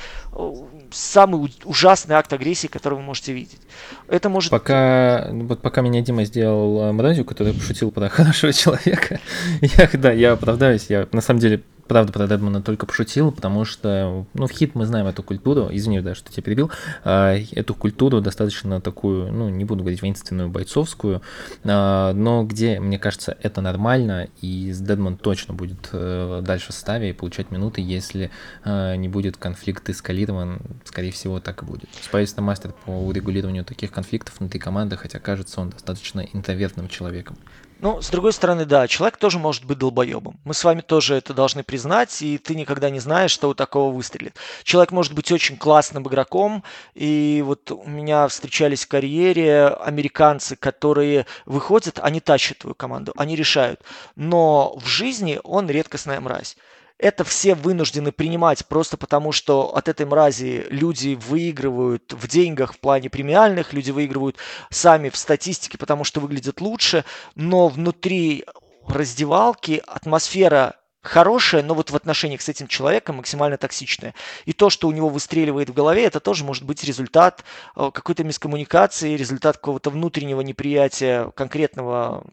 [0.91, 3.61] самый ужасный акт агрессии, который вы можете видеть.
[4.09, 4.51] Это может...
[4.51, 9.21] Пока, вот пока меня Дима сделал э, мразью, который пошутил про хорошего человека,
[9.61, 14.25] я, да, я оправдаюсь, я на самом деле правда, про Дедмана только пошутил, потому что,
[14.35, 16.71] ну, в хит мы знаем эту культуру, извини, да, что тебя перебил,
[17.03, 21.21] а, эту культуру достаточно такую, ну, не буду говорить воинственную, бойцовскую,
[21.65, 27.11] а, но где, мне кажется, это нормально, и Дедман точно будет э, дальше в составе
[27.11, 28.31] и получать минуты, если
[28.63, 31.89] а, не будет конфликт эскалирован, скорее всего, так и будет.
[32.01, 37.37] Спайс мастер по урегулированию таких конфликтов внутри команды, хотя кажется он достаточно интровертным человеком.
[37.83, 40.39] Ну, с другой стороны, да, человек тоже может быть долбоебом.
[40.45, 43.91] Мы с вами тоже это должны признать, и ты никогда не знаешь, что у такого
[43.91, 44.37] выстрелит.
[44.65, 46.63] Человек может быть очень классным игроком,
[46.95, 53.35] и вот у меня встречались в карьере американцы, которые выходят, они тащат твою команду, они
[53.35, 53.81] решают.
[54.15, 56.59] Но в жизни он редкостная мразь.
[57.01, 62.79] Это все вынуждены принимать просто потому, что от этой мрази люди выигрывают в деньгах в
[62.79, 64.37] плане премиальных, люди выигрывают
[64.69, 68.45] сами в статистике, потому что выглядят лучше, но внутри
[68.87, 74.15] раздевалки атмосфера хорошая, но вот в отношениях с этим человеком максимально токсичная.
[74.45, 77.45] И то, что у него выстреливает в голове, это тоже может быть результат
[77.77, 82.27] э, какой-то мискоммуникации, результат какого-то внутреннего неприятия конкретного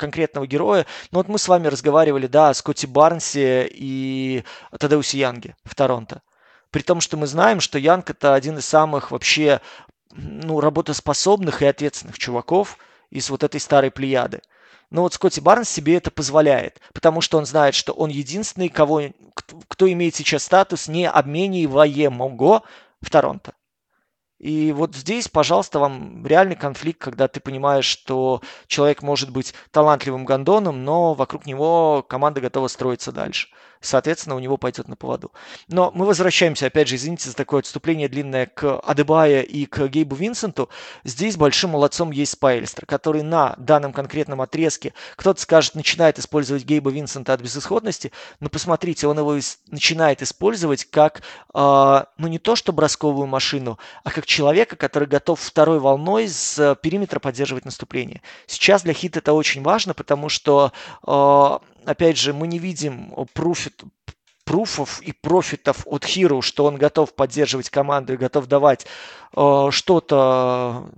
[0.00, 0.86] конкретного героя.
[1.12, 4.44] Но вот мы с вами разговаривали, да, о Скотти Барнсе и
[4.76, 6.22] Тадеусе Янге в Торонто.
[6.70, 9.60] При том, что мы знаем, что Янг это один из самых вообще
[10.12, 12.78] ну, работоспособных и ответственных чуваков
[13.10, 14.40] из вот этой старой плеяды.
[14.90, 19.02] Но вот Скотти Барнс себе это позволяет, потому что он знает, что он единственный, кого,
[19.68, 22.62] кто имеет сейчас статус необмениваемого
[23.00, 23.54] в Торонто.
[24.40, 30.24] И вот здесь, пожалуйста, вам реальный конфликт, когда ты понимаешь, что человек может быть талантливым
[30.24, 33.48] гондоном, но вокруг него команда готова строиться дальше
[33.80, 35.32] соответственно, у него пойдет на поводу.
[35.68, 40.14] Но мы возвращаемся, опять же, извините за такое отступление длинное, к Адебая и к Гейбу
[40.16, 40.68] Винсенту.
[41.04, 46.90] Здесь большим молодцом есть Спайльстер, который на данном конкретном отрезке, кто-то скажет, начинает использовать Гейба
[46.90, 49.38] Винсента от безысходности, но посмотрите, он его
[49.68, 51.22] начинает использовать как,
[51.54, 56.76] э, ну не то что бросковую машину, а как человека, который готов второй волной с
[56.82, 58.22] периметра поддерживать наступление.
[58.46, 60.72] Сейчас для хит это очень важно, потому что
[61.06, 63.82] э, опять же, мы не видим пруфит,
[64.44, 68.86] пруфов и профитов от Hero, что он готов поддерживать команду и готов давать
[69.36, 70.90] э, что-то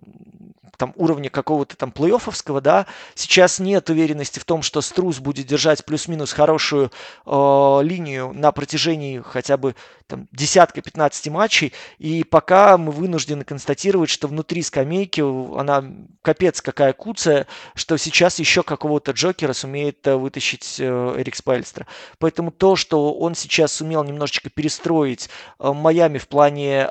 [0.83, 5.85] там уровня какого-то там плей-оффовского, да, сейчас нет уверенности в том, что Струс будет держать
[5.85, 6.91] плюс-минус хорошую
[7.25, 9.77] э, линию на протяжении хотя бы
[10.09, 15.21] там десятка-15 матчей, и пока мы вынуждены констатировать, что внутри скамейки
[15.57, 15.85] она
[16.21, 21.87] капец какая куцая, что сейчас еще какого-то Джокера сумеет э, вытащить э, Эрик Спайльстра.
[22.19, 26.91] Поэтому то, что он сейчас сумел немножечко перестроить э, Майами в плане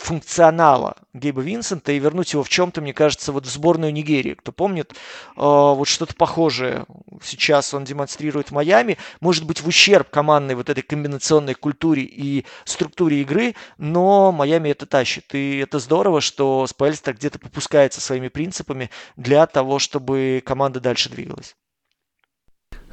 [0.00, 4.34] функционала Гейба Винсента и вернуть его в чем-то, мне кажется, вот в сборную Нигерии.
[4.34, 4.94] Кто помнит, э,
[5.36, 6.86] вот что-то похожее
[7.22, 8.96] сейчас он демонстрирует в Майами.
[9.20, 14.86] Может быть, в ущерб командной вот этой комбинационной культуре и структуре игры, но Майами это
[14.86, 15.34] тащит.
[15.34, 21.56] И это здорово, что Спайльстер где-то попускается своими принципами для того, чтобы команда дальше двигалась.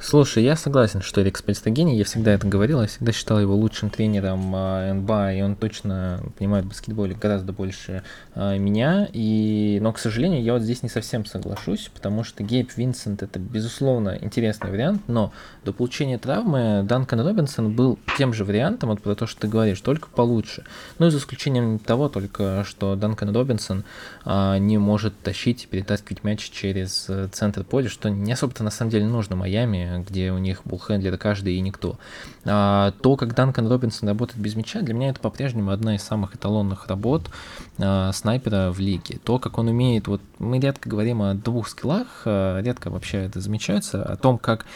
[0.00, 3.56] Слушай, я согласен, что Эрик Спельстер гений, я всегда это говорил, я всегда считал его
[3.56, 8.04] лучшим тренером э, НБА, и он точно понимает в баскетболе гораздо больше
[8.36, 9.80] э, меня, и...
[9.82, 14.16] но, к сожалению, я вот здесь не совсем соглашусь, потому что Гейб Винсент это, безусловно,
[14.20, 15.32] интересный вариант, но
[15.64, 19.80] до получения травмы Данкан Робинсон был тем же вариантом, вот про то, что ты говоришь,
[19.80, 20.64] только получше.
[21.00, 23.82] Ну, за исключением того только, что Данкан Робинсон
[24.24, 28.70] э, не может тащить и перетаскивать мяч через э, центр поля, что не особо-то на
[28.70, 31.98] самом деле нужно Майами, где у них буллхендлер каждый и никто.
[32.44, 36.34] А, то, как Данкан Робинсон работает без мяча, для меня это по-прежнему одна из самых
[36.34, 37.30] эталонных работ
[37.78, 39.18] а, снайпера в лиге.
[39.22, 43.40] То, как он умеет, вот мы редко говорим о двух скиллах, а, редко вообще это
[43.40, 44.66] замечается, о том, как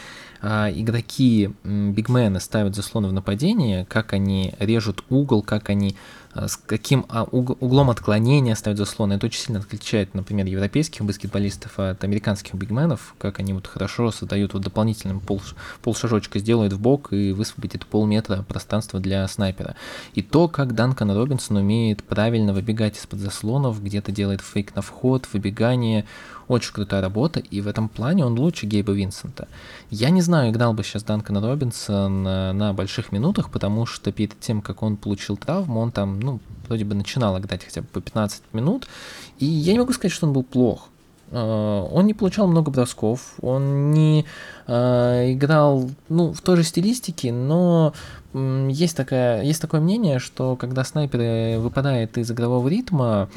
[0.45, 5.95] а, игроки бигмены ставят заслоны в нападении, как они режут угол, как они
[6.35, 9.13] с каким а, углом отклонения ставят заслоны.
[9.13, 14.53] Это очень сильно отличает, например, европейских баскетболистов от американских бигменов, как они вот хорошо создают
[14.53, 15.41] вот дополнительным пол,
[15.81, 19.75] полшажочка, сделают в бок и высвободит полметра пространства для снайпера.
[20.13, 25.27] И то, как Данкан Робинсон умеет правильно выбегать из-под заслонов, где-то делает фейк на вход,
[25.33, 26.05] выбегание,
[26.47, 29.47] очень крутая работа, и в этом плане он лучше Гейба Винсента.
[29.89, 34.61] Я не знаю, играл бы сейчас Данкан Робинсон на, больших минутах, потому что перед тем,
[34.61, 38.43] как он получил травму, он там, ну, вроде бы начинал играть хотя бы по 15
[38.53, 38.87] минут,
[39.39, 40.89] и я не могу сказать, что он был плох.
[41.33, 44.23] Uh, он не получал много бросков, он не
[44.67, 47.93] uh, играл ну, в той же стилистике, но
[48.33, 53.29] есть, такая, есть такое мнение, что когда снайпер выпадает из игрового ритма,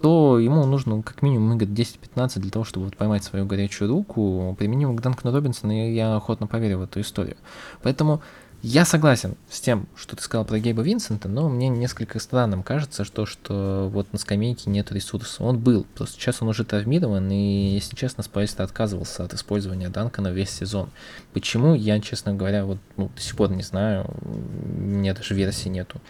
[0.00, 4.54] то ему нужно как минимум играть 10-15 для того, чтобы вот поймать свою горячую руку.
[4.58, 7.36] Применимо к Данкану Робинсону, я охотно поверю в эту историю.
[7.82, 8.22] Поэтому
[8.62, 13.04] я согласен с тем, что ты сказал про Гейба Винсента, но мне несколько странным кажется,
[13.04, 15.42] что, что вот на скамейке нет ресурса.
[15.42, 20.28] Он был, просто сейчас он уже травмирован, и, если честно, Спайстер отказывался от использования Данкана
[20.28, 20.90] весь сезон.
[21.32, 25.68] Почему, я, честно говоря, вот ну, до сих пор не знаю, у меня даже версии
[25.68, 26.00] нету.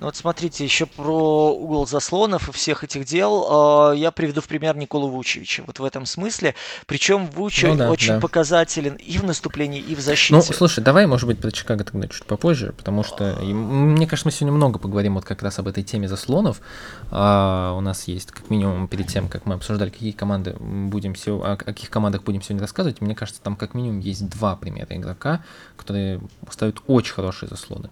[0.00, 4.48] Ну вот смотрите, еще про угол заслонов и всех этих дел э, я приведу в
[4.48, 5.62] пример Николу Вучевича.
[5.66, 6.54] Вот в этом смысле.
[6.86, 8.20] Причем Вучи ну, да, очень да.
[8.20, 10.34] показателен и в наступлении, и в защите.
[10.34, 14.32] Ну, слушай, давай, может быть, про Чикаго тогда чуть попозже, потому что, мне кажется, мы
[14.32, 16.62] сегодня много поговорим вот как раз об этой теме заслонов.
[17.10, 21.56] А, у нас есть, как минимум, перед тем, как мы обсуждали, какие команды будем о
[21.58, 25.44] каких командах будем сегодня рассказывать, мне кажется, там как минимум есть два примера игрока,
[25.76, 27.90] которые ставят очень хорошие заслоны.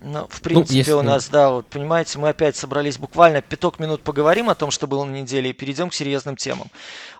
[0.00, 0.92] Ну, в ну, принципе, ну, если...
[0.92, 4.86] у нас, да, вот понимаете, мы опять собрались буквально пяток минут поговорим о том, что
[4.86, 6.70] было на неделе, и перейдем к серьезным темам.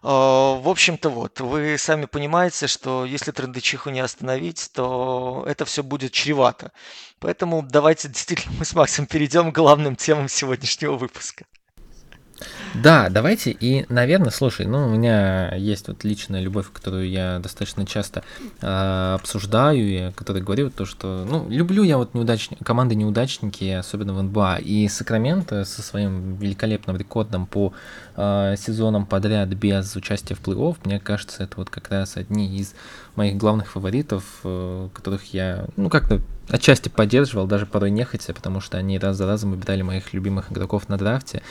[0.02, 5.82] А, в общем-то, вот, вы сами понимаете, что если трендычиху не остановить, то это все
[5.82, 6.72] будет чревато.
[7.18, 11.46] Поэтому давайте действительно мы с Максом перейдем к главным темам сегодняшнего выпуска.
[12.74, 13.50] Да, давайте.
[13.50, 18.22] И, наверное, слушай, ну, у меня есть вот личная любовь, которую я достаточно часто
[18.60, 22.50] э, обсуждаю, и которой говорю, то, что, ну, люблю я вот неудач...
[22.62, 24.58] команды неудачники, особенно в НБА.
[24.58, 27.72] И Сакраменто со своим великолепным рекордом по
[28.16, 32.74] э, сезонам подряд без участия в плей-офф, мне кажется, это вот как раз одни из
[33.16, 38.78] моих главных фаворитов, э, которых я, ну, как-то отчасти поддерживал, даже порой нехотя, потому что
[38.78, 41.42] они раз за разом выбирали моих любимых игроков на драфте.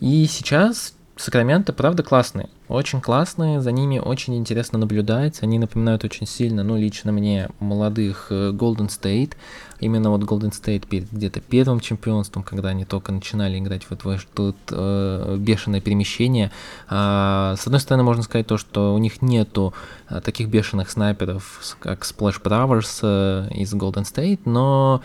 [0.00, 2.48] И сейчас Сакраменто, правда, классные.
[2.70, 5.42] Очень классные, за ними очень интересно наблюдать.
[5.42, 9.32] Они напоминают очень сильно, ну, лично мне, молодых э, Golden State.
[9.80, 13.96] Именно вот Golden State перед где-то первым чемпионством, когда они только начинали играть в
[14.34, 16.52] тут э, бешеное перемещение.
[16.88, 19.72] А, с одной стороны, можно сказать то, что у них нету
[20.08, 25.02] а, таких бешеных снайперов, как Splash Brothers э, из Golden State, но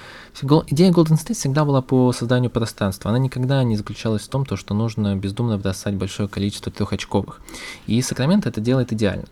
[0.68, 3.10] идея Golden State всегда была по созданию пространства.
[3.10, 7.40] Она никогда не заключалась в том, то, что нужно бездумно бросать большое количество трехочковых.
[7.88, 9.26] И Сакраменто это делает идеально.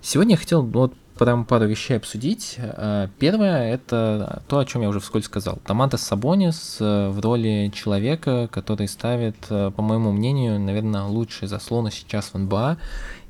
[0.00, 2.54] Сегодня я хотел вот прям пару вещей обсудить.
[2.58, 5.58] Э, первое— это то, о чем я уже вскользь сказал.
[5.66, 11.90] Томатос Сабонис э, в роли человека, который ставит, э, по моему мнению, наверное, лучшие заслоны
[11.90, 12.78] сейчас в НБА.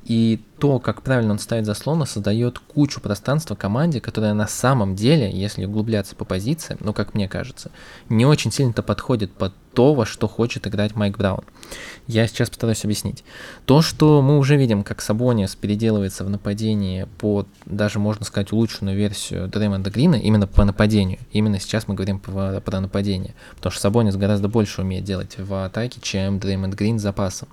[0.09, 5.31] И то, как правильно он ставит заслоны, создает кучу пространства команде, которая на самом деле,
[5.31, 7.71] если углубляться по позициям, ну, как мне кажется,
[8.09, 11.45] не очень сильно-то подходит под то, во что хочет играть Майк Браун.
[12.07, 13.23] Я сейчас постараюсь объяснить.
[13.67, 18.97] То, что мы уже видим, как Сабонис переделывается в нападении под, даже можно сказать, улучшенную
[18.97, 21.19] версию Дреймонда Грина, именно по нападению.
[21.33, 23.35] Именно сейчас мы говорим про, про нападение.
[23.57, 27.49] Потому что Сабонис гораздо больше умеет делать в атаке, чем Дреймонд Грин с запасом.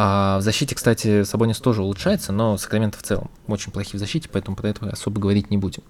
[0.00, 4.28] А в защите, кстати, Сабонис тоже улучшается, но Сакраменто в целом очень плохие в защите,
[4.32, 5.82] поэтому про это особо говорить не будем.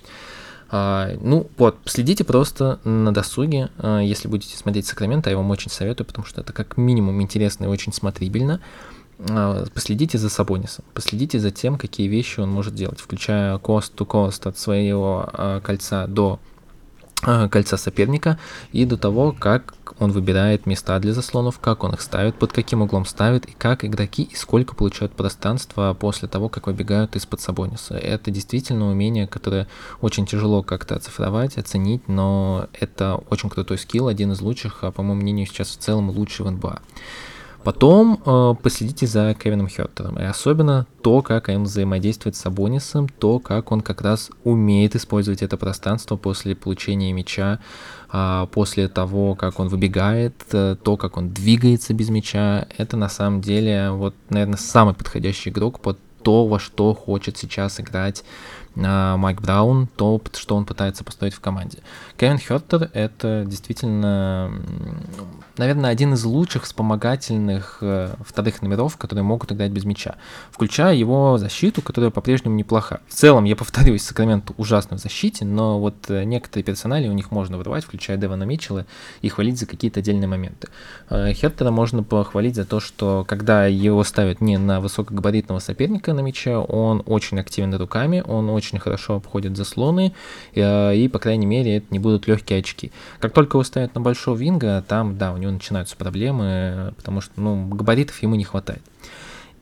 [0.70, 5.70] А, ну, вот, следите просто на досуге, а, если будете смотреть Сакраменто, я вам очень
[5.70, 8.62] советую, потому что это как минимум интересно и очень смотрибельно.
[9.28, 14.56] А, последите за Сабонисом, последите за тем, какие вещи он может делать, включая кост-то-кост от
[14.56, 16.40] своего а, кольца до
[17.22, 18.38] кольца соперника
[18.72, 22.82] и до того, как он выбирает места для заслонов, как он их ставит, под каким
[22.82, 27.96] углом ставит и как игроки и сколько получают пространства после того, как выбегают из-под Сабониса.
[27.96, 29.66] Это действительно умение, которое
[30.00, 35.02] очень тяжело как-то оцифровать, оценить, но это очень крутой скилл, один из лучших, а по
[35.02, 36.80] моему мнению сейчас в целом лучший в НБА.
[37.64, 43.40] Потом э, последите за Кевином Хёртером, и особенно то, как он взаимодействует с Абонисом, то,
[43.40, 47.58] как он как раз умеет использовать это пространство после получения мяча,
[48.12, 52.66] э, после того, как он выбегает, э, то, как он двигается без мяча.
[52.78, 57.80] Это на самом деле, вот, наверное, самый подходящий игрок под то, во что хочет сейчас
[57.80, 58.24] играть
[58.76, 61.78] э, Майк Браун, то, что он пытается построить в команде.
[62.18, 64.50] Кевин Хёртер— это действительно
[65.58, 70.16] наверное, один из лучших вспомогательных э, вторых номеров, которые могут играть без мяча,
[70.50, 73.00] включая его защиту, которая по-прежнему неплоха.
[73.08, 77.30] В целом, я повторюсь, Сакрамент ужасно в защите, но вот э, некоторые персонали у них
[77.30, 78.86] можно вырывать, включая Девана Митчелла,
[79.20, 80.68] и хвалить за какие-то отдельные моменты.
[81.10, 86.20] Э, Хеттера можно похвалить за то, что когда его ставят не на высокогабаритного соперника на
[86.20, 90.14] мяче, он очень активен руками, он очень хорошо обходит заслоны,
[90.54, 92.92] и, по крайней мере, это не будут легкие очки.
[93.20, 97.32] Как только его ставят на большого винга, там, да, у него начинаются проблемы, потому что
[97.36, 98.82] ну, габаритов ему не хватает.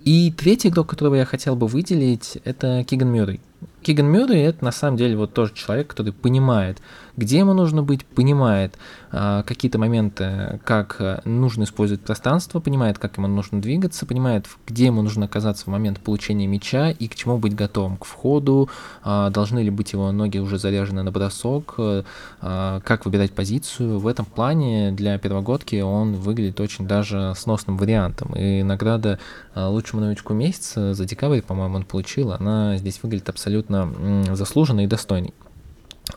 [0.06, 3.40] И третий игрок, которого я хотел бы выделить, это Киган Мюррей.
[3.82, 6.78] Киган Мюррей это на самом деле вот тоже человек, который понимает,
[7.16, 8.76] где ему нужно быть, понимает
[9.10, 14.86] а, какие-то моменты, как а, нужно использовать пространство, понимает, как ему нужно двигаться, понимает, где
[14.86, 18.68] ему нужно оказаться в момент получения мяча и к чему быть готовым, к входу,
[19.02, 23.98] а, должны ли быть его ноги уже заряжены на бросок, а, как выбирать позицию.
[23.98, 28.34] В этом плане для первогодки он выглядит очень даже сносным вариантом.
[28.34, 29.18] И награда
[29.54, 35.32] лучшему новичку месяца за декабрь, по-моему, он получил, она здесь выглядит абсолютно заслуженной и достойной.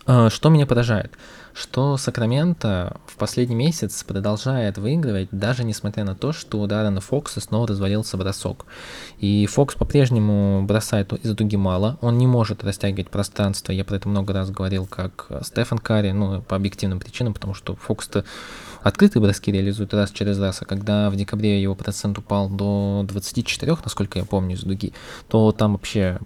[0.05, 1.11] Э, что меня поражает?
[1.53, 7.41] Что Сакраменто в последний месяц продолжает выигрывать, даже несмотря на то, что у Даррена Фокса
[7.41, 8.65] снова развалился бросок.
[9.17, 14.07] И Фокс по-прежнему бросает из дуги мало, он не может растягивать пространство, я про это
[14.07, 18.23] много раз говорил, как Стефан Карри, ну, по объективным причинам, потому что Фокс-то
[18.83, 23.77] открытые броски реализует раз через раз, а когда в декабре его процент упал до 24,
[23.83, 24.93] насколько я помню, из дуги,
[25.27, 26.19] то там вообще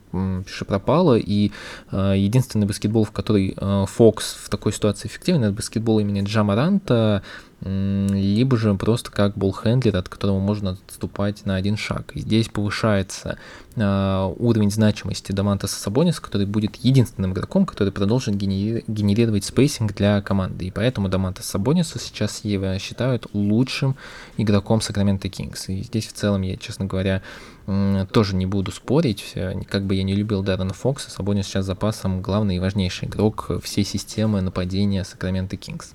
[0.45, 1.51] пиши пропало, и
[1.91, 7.23] э, единственный баскетбол, в который э, Фокс в такой ситуации эффективен, это баскетбол имени Джамаранта,
[7.63, 12.11] либо же просто как болл-хендлер, от которого можно отступать на один шаг.
[12.13, 13.37] Здесь повышается
[13.75, 20.21] э, уровень значимости Домантаса Сабониса, который будет единственным игроком, который продолжит генери- генерировать spacing для
[20.21, 20.65] команды.
[20.65, 23.95] И поэтому Дамантас Сабониса сейчас его считают лучшим
[24.37, 25.69] игроком Сакраменто Кингс.
[25.69, 27.21] И здесь в целом я, честно говоря,
[28.11, 29.35] тоже не буду спорить,
[29.69, 33.51] как бы я не любил Даррена Фокса, Сабонис сейчас с запасом главный и важнейший игрок
[33.63, 35.93] всей системы нападения Сакраменто Кингс.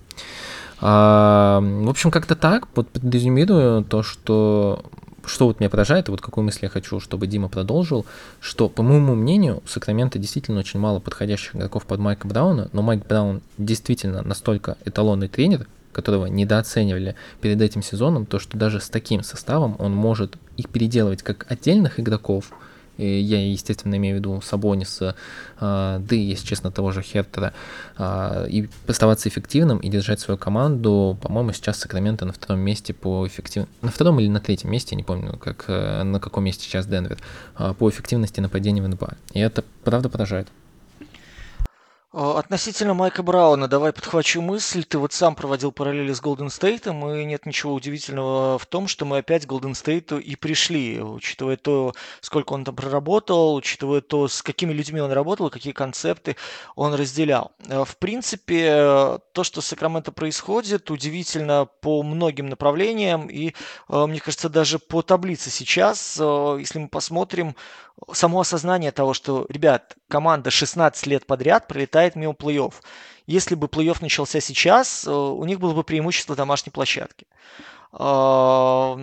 [0.81, 4.85] А, в общем, как-то так, вот резюмирую то, что
[5.29, 8.07] что вот меня поражает, и вот какую мысль я хочу, чтобы Дима продолжил,
[8.41, 12.83] что, по моему мнению, у Сакрамента действительно очень мало подходящих игроков под Майка Брауна, но
[12.83, 18.89] Майк Браун действительно настолько эталонный тренер, которого недооценивали перед этим сезоном, то что даже с
[18.89, 22.51] таким составом он может их переделывать как отдельных игроков,
[23.05, 25.15] я, естественно, имею в виду Сабониса,
[25.59, 27.53] а, да и, если честно, того же Хертера,
[27.97, 31.19] а, и оставаться эффективным и держать свою команду.
[31.23, 35.03] По-моему, сейчас Сакраменто на втором месте по эффективности, на втором или на третьем месте, не
[35.03, 37.19] помню, как, э, на каком месте сейчас Денвер,
[37.55, 39.17] а, по эффективности нападения в НБА.
[39.33, 40.49] И это, правда, поражает.
[42.11, 44.83] А, относительно Майка Брауна, давай подхвачу мысль.
[44.83, 49.05] Ты вот сам проводил параллели с Голден Стейтом, и нет ничего удивительного в том, что
[49.05, 51.93] мы опять к Голден Стейту и пришли, учитывая то,
[52.23, 56.37] сколько он там проработал, учитывая то, с какими людьми он работал, какие концепты
[56.77, 57.53] он разделял.
[57.69, 63.53] А, в принципе, то, что с Сакраменто происходит, удивительно по многим направлениям, и,
[63.87, 67.55] а, мне кажется, даже по таблице сейчас, если мы посмотрим,
[68.13, 72.75] само осознание того, что, ребят, команда 16 лет подряд пролетает мимо плей-офф.
[73.27, 77.27] Если бы плей-офф начался сейчас, э, у них было бы преимущество домашней площадки.
[77.93, 78.99] А,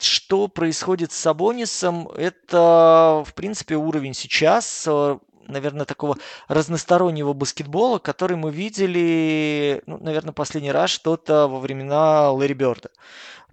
[0.00, 2.08] что происходит с Сабонисом?
[2.08, 6.18] Это, в принципе, уровень сейчас, э, наверное, такого
[6.48, 12.90] разностороннего баскетбола, который мы видели, ну, наверное, последний раз что-то во времена Лэри Бёрда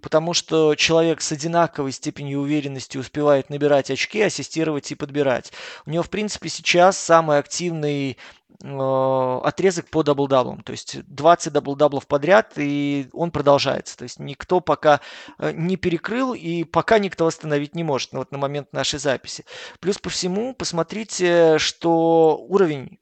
[0.06, 5.52] потому что человек с одинаковой степенью уверенности успевает набирать очки, ассистировать и подбирать.
[5.84, 8.16] У него, в принципе, сейчас самый активный
[8.62, 10.62] э, отрезок по дабл-даблам.
[10.62, 13.96] То есть 20 дабл-даблов подряд, и он продолжается.
[13.96, 15.00] То есть никто пока
[15.40, 19.44] э, не перекрыл, и пока никто остановить не может ну, вот на момент нашей записи.
[19.80, 23.00] Плюс по всему, посмотрите, что уровень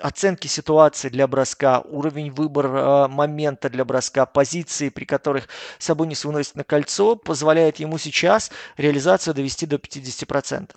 [0.00, 6.64] оценки ситуации для броска, уровень выбора момента для броска, позиции, при которых Сабонис выносит на
[6.64, 10.70] кольцо, позволяет ему сейчас реализацию довести до 50%.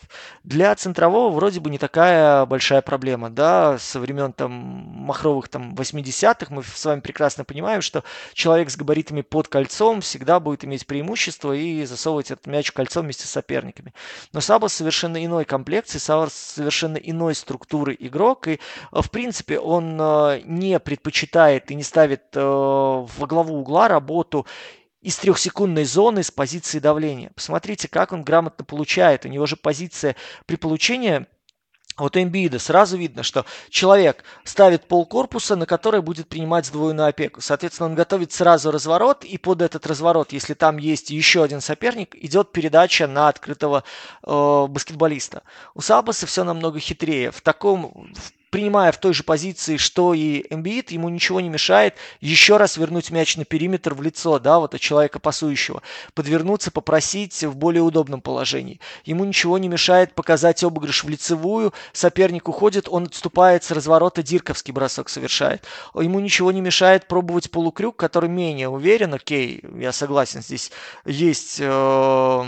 [0.44, 6.54] Для центрового вроде бы не такая большая проблема, да, со времен там махровых там 80-х
[6.54, 8.04] мы с вами прекрасно понимаем, что
[8.34, 13.02] человек с габаритами под кольцом всегда будет иметь преимущество и засовывать этот мяч в кольцо
[13.02, 13.94] вместе с соперниками.
[14.32, 18.60] Но Саба совершенно иной комплекции, Саба совершенно иной структуры игрок, и
[18.92, 24.46] в в принципе, он э, не предпочитает и не ставит э, во главу угла работу
[25.02, 27.32] из трехсекундной зоны с позиции давления.
[27.34, 29.24] Посмотрите, как он грамотно получает.
[29.24, 31.26] У него же позиция при получении
[31.98, 37.08] вот у Эмбиида сразу видно, что человек ставит пол корпуса, на который будет принимать сдвоенную
[37.08, 37.42] опеку.
[37.42, 42.14] Соответственно, он готовит сразу разворот, и под этот разворот, если там есть еще один соперник,
[42.16, 43.84] идет передача на открытого
[44.24, 45.42] э, баскетболиста.
[45.74, 47.32] У Сабаса все намного хитрее.
[47.32, 51.94] В таком, в принимая в той же позиции, что и Эмбиит, ему ничего не мешает
[52.22, 55.84] еще раз вернуть мяч на периметр в лицо, да, вот от человека пасующего,
[56.16, 58.80] подвернуться, попросить в более удобном положении.
[59.06, 64.74] Ему ничего не мешает показать обыгрыш в лицевую, соперник уходит, он отступает с разворота, дирковский
[64.74, 65.64] бросок совершает.
[65.94, 70.72] Ему ничего не мешает пробовать полукрюк, который менее уверен, окей, я согласен, здесь
[71.06, 72.46] есть э,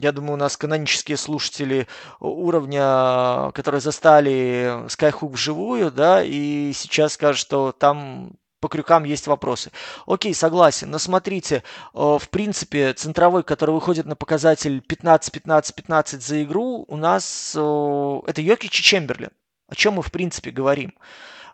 [0.00, 1.86] я думаю, у нас канонические слушатели
[2.20, 9.70] уровня, которые застали Skyhook вживую, да, и сейчас скажут, что там по крюкам есть вопросы.
[10.06, 11.62] Окей, согласен, но смотрите,
[11.94, 18.40] э, в принципе, центровой, который выходит на показатель 15-15-15 за игру, у нас э, это
[18.40, 19.30] Йокич и Чемберлин.
[19.68, 20.94] О чем мы, в принципе, говорим?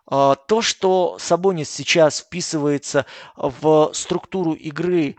[0.09, 3.05] Э, то, что Сабонис сейчас вписывается
[3.35, 5.17] в структуру игры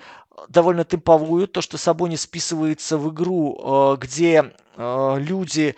[0.48, 5.76] довольно темповую, то, что Сабонис списывается в игру, где люди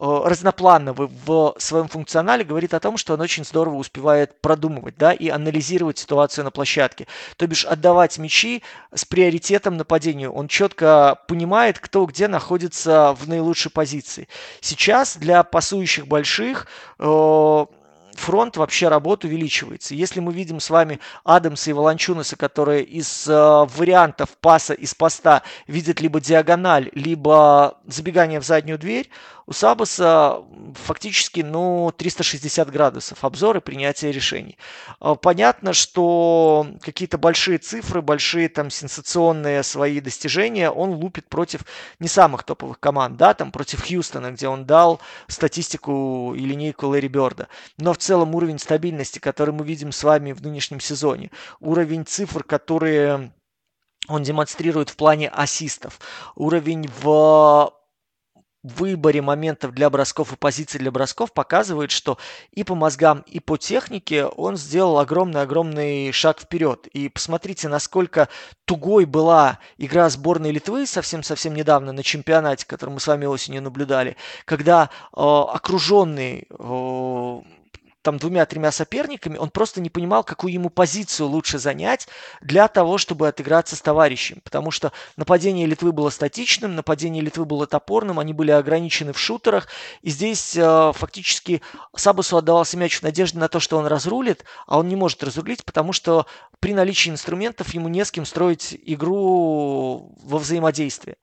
[0.00, 5.12] Э, разноплановый в своем функционале говорит о том, что он очень здорово успевает продумывать да,
[5.12, 7.08] и анализировать ситуацию на площадке.
[7.36, 8.62] То бишь отдавать мячи
[8.94, 10.32] с приоритетом нападению.
[10.32, 14.28] Он четко понимает, кто где находится в наилучшей позиции.
[14.60, 16.68] Сейчас для пасующих больших
[17.00, 17.66] э,
[18.18, 19.96] фронт вообще работ увеличивается.
[19.96, 25.42] Если мы видим с вами Адамса и Волончунаса, которые из э, вариантов паса из поста
[25.66, 29.10] видят либо диагональ, либо забегание в заднюю дверь,
[29.48, 30.42] у Сабаса
[30.74, 34.58] фактически ну, 360 градусов обзор и принятие решений.
[35.00, 41.62] А, понятно, что какие-то большие цифры, большие там сенсационные свои достижения он лупит против
[41.98, 47.08] не самых топовых команд, да, там против Хьюстона, где он дал статистику и линейку Лэри
[47.08, 47.48] Бёрда.
[47.78, 52.44] Но в целом уровень стабильности, который мы видим с вами в нынешнем сезоне, уровень цифр,
[52.44, 53.32] которые
[54.08, 56.00] он демонстрирует в плане ассистов,
[56.34, 57.72] уровень в
[58.62, 62.18] выборе моментов для бросков и позиций для бросков показывает, что
[62.50, 66.86] и по мозгам, и по технике он сделал огромный-огромный шаг вперед.
[66.88, 68.28] И посмотрите, насколько
[68.64, 74.16] тугой была игра сборной Литвы совсем-совсем недавно на чемпионате, который мы с вами осенью наблюдали,
[74.44, 77.40] когда э, окруженный э,
[78.08, 82.08] там двумя-тремя соперниками, он просто не понимал, какую ему позицию лучше занять
[82.40, 84.40] для того, чтобы отыграться с товарищем.
[84.44, 89.68] Потому что нападение Литвы было статичным, нападение Литвы было топорным, они были ограничены в шутерах.
[90.00, 91.60] И здесь э, фактически
[91.94, 95.66] Сабусу отдавался мяч в надежде на то, что он разрулит, а он не может разрулить,
[95.66, 96.24] потому что
[96.60, 101.16] при наличии инструментов ему не с кем строить игру во взаимодействии.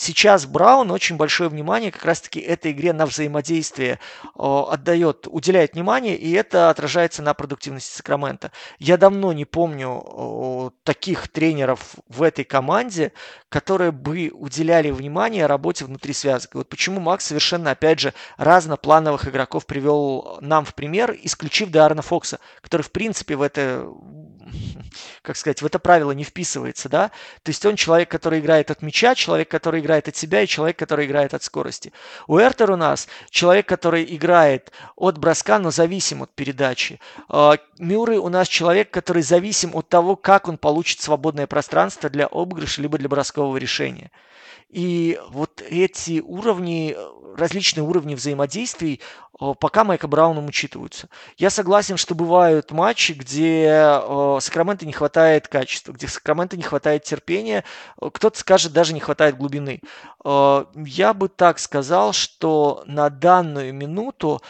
[0.00, 3.98] Сейчас Браун очень большое внимание как раз-таки этой игре на взаимодействие
[4.36, 8.52] отдает, уделяет внимание, и это отражается на продуктивности Сакрамента.
[8.78, 13.12] Я давно не помню таких тренеров в этой команде,
[13.48, 16.54] которые бы уделяли внимание работе внутри связок.
[16.54, 22.38] Вот почему Макс совершенно, опять же, разноплановых игроков привел нам в пример, исключив Дарна Фокса,
[22.60, 23.88] который, в принципе, в это
[25.22, 27.08] как сказать, в это правило не вписывается, да?
[27.42, 30.78] То есть он человек, который играет от мяча, человек, который играет от себя и человек,
[30.78, 31.92] который играет от скорости.
[32.26, 37.00] У Эртер у нас человек, который играет от броска, но зависим от передачи.
[37.28, 42.26] А, Мюррей у нас человек, который зависим от того, как он получит свободное пространство для
[42.26, 44.10] обыгрыша либо для броскового решения.
[44.68, 46.94] И вот эти уровни,
[47.36, 49.00] различные уровни взаимодействий
[49.38, 51.08] пока Майка Брауном учитываются.
[51.36, 54.00] Я согласен, что бывают матчи, где
[54.40, 57.64] Сакраменто не хватает качества, где Сакраменто не хватает терпения,
[57.98, 59.80] кто-то скажет, даже не хватает глубины.
[60.24, 64.42] Я бы так сказал, что на данную минуту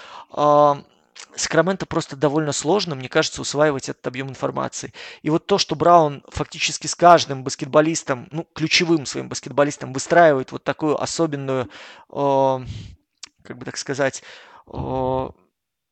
[1.34, 4.92] Сакраменто просто довольно сложно, мне кажется, усваивать этот объем информации.
[5.22, 10.64] И вот то, что Браун фактически с каждым баскетболистом, ну, ключевым своим баскетболистом выстраивает вот
[10.64, 11.68] такую особенную,
[12.10, 12.58] э,
[13.42, 14.24] как бы так сказать, э,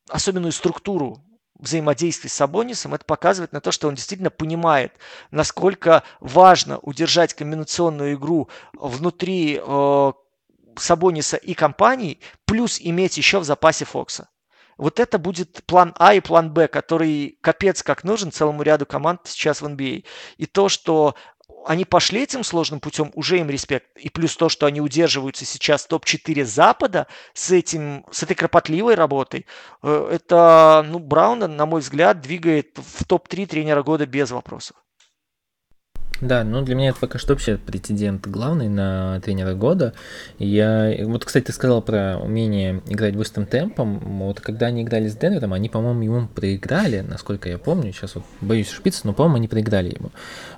[0.09, 1.23] особенную структуру
[1.59, 4.93] взаимодействия с Сабонисом, это показывает на то, что он действительно понимает,
[5.31, 10.13] насколько важно удержать комбинационную игру внутри э,
[10.77, 14.29] Сабониса и компании, плюс иметь еще в запасе Фокса.
[14.77, 19.23] Вот это будет план А и план Б, который капец как нужен целому ряду команд
[19.25, 20.05] сейчас в NBA.
[20.05, 20.09] А.
[20.37, 21.15] И то, что
[21.67, 23.87] они пошли этим сложным путем, уже им респект.
[23.97, 29.47] И плюс то, что они удерживаются сейчас топ-4 Запада с, этим, с этой кропотливой работой,
[29.83, 34.77] э, это, ну, Брауна, на мой взгляд, двигает в топ-3 тренера года без вопросов.
[36.21, 39.93] Да, ну для меня это пока что вообще претендент главный на тренера года.
[40.39, 43.99] Я, вот, кстати, ты сказал про умение играть быстрым темпом.
[44.21, 47.93] Вот когда они играли с Денвером, они, по-моему, ему проиграли, насколько я помню.
[47.93, 50.11] Сейчас вот боюсь шпиц, но, по-моему, они проиграли ему.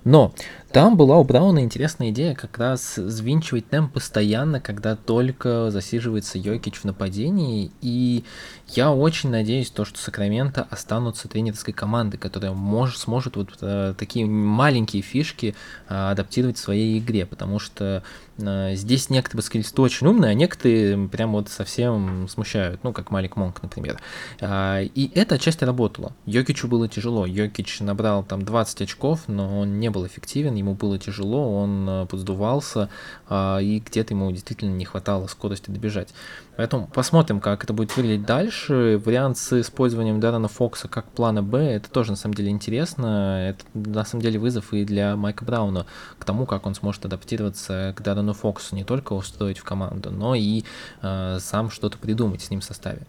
[0.04, 0.32] Но
[0.73, 6.81] там была у Брауна интересная идея как раз звинчивать темп постоянно, когда только засиживается Йокич
[6.81, 7.73] в нападении.
[7.81, 8.25] И
[8.69, 14.27] я очень надеюсь, то, что Сакраменто останутся тренерской командой, которая может, сможет вот э, такие
[14.27, 15.55] маленькие фишки
[15.89, 18.03] э, адаптировать в своей игре, потому что
[18.39, 23.62] здесь некоторые баскетболисты очень умные, а некоторые прям вот совсем смущают, ну, как Малик Монк,
[23.62, 24.01] например.
[24.41, 26.12] Э, и это отчасти работало.
[26.26, 27.26] Йокичу было тяжело.
[27.26, 32.07] Йокич набрал там 20 очков, но он не был эффективен, ему было тяжело, он э,
[32.07, 32.89] подсдувался,
[33.28, 36.14] э, и где-то ему действительно не хватало скорости добежать.
[36.57, 39.01] Поэтому посмотрим, как это будет выглядеть дальше.
[39.05, 43.51] Вариант с использованием Даррена Фокса как плана Б, это тоже на самом деле интересно.
[43.51, 45.86] Это на самом деле вызов и для Майка Брауна
[46.18, 50.11] к тому, как он сможет адаптироваться к Даррену Дилану Фоксу не только устроить в команду,
[50.11, 50.64] но и
[51.03, 53.03] э, сам что-то придумать с ним в составе.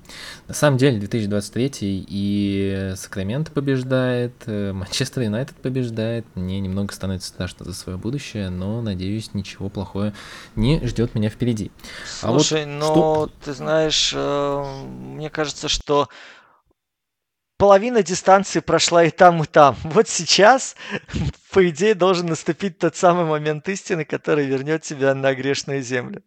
[0.47, 7.65] На самом деле 2023 и Сакраменто побеждает, э, Манчестер Юнайтед побеждает, мне немного становится страшно
[7.65, 10.13] за свое будущее, но надеюсь, ничего плохое
[10.55, 11.71] не ждет меня впереди.
[12.05, 13.31] Слушай, а вот но что...
[13.45, 16.07] ты знаешь, э, мне кажется, что
[17.59, 19.75] половина дистанции прошла и там, и там.
[19.83, 20.75] Вот сейчас,
[21.51, 26.23] по идее, должен наступить тот самый момент истины, который вернет тебя на грешную землю.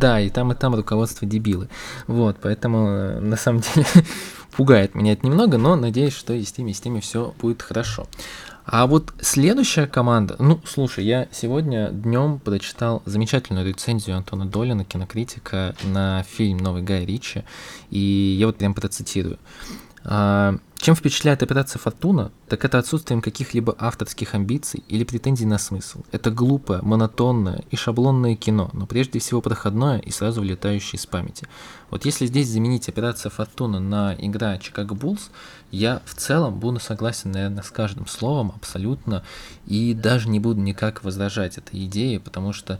[0.00, 1.68] Да, и там, и там руководство дебилы.
[2.08, 3.86] Вот, поэтому, э, на самом деле,
[4.56, 7.62] пугает меня это немного, но надеюсь, что и с теми, и с теми все будет
[7.62, 8.06] хорошо.
[8.66, 15.74] А вот следующая команда, ну, слушай, я сегодня днем прочитал замечательную рецензию Антона Долина, кинокритика,
[15.84, 17.44] на фильм «Новый Гай Ричи»,
[17.90, 17.98] и
[18.38, 19.38] я вот прям процитирую.
[20.84, 26.02] Чем впечатляет операция «Фортуна», так это отсутствием каких-либо авторских амбиций или претензий на смысл.
[26.12, 31.48] Это глупое, монотонное и шаблонное кино, но прежде всего проходное и сразу влетающее из памяти.
[31.88, 35.30] Вот если здесь заменить операция «Фортуна» на игра «Чикаго Буллс»,
[35.70, 39.24] я в целом буду согласен, наверное, с каждым словом абсолютно,
[39.64, 42.78] и даже не буду никак возражать этой идее, потому что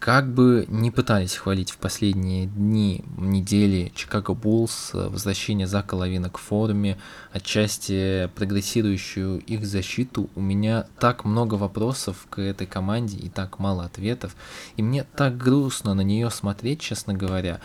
[0.00, 6.38] как бы не пытались хвалить в последние дни, недели Чикаго Буллс, возвращение Зака Лавина к
[6.38, 6.96] форме,
[7.32, 13.84] отчасти прогрессирующую их защиту, у меня так много вопросов к этой команде и так мало
[13.84, 14.34] ответов,
[14.76, 17.60] и мне так грустно на нее смотреть, честно говоря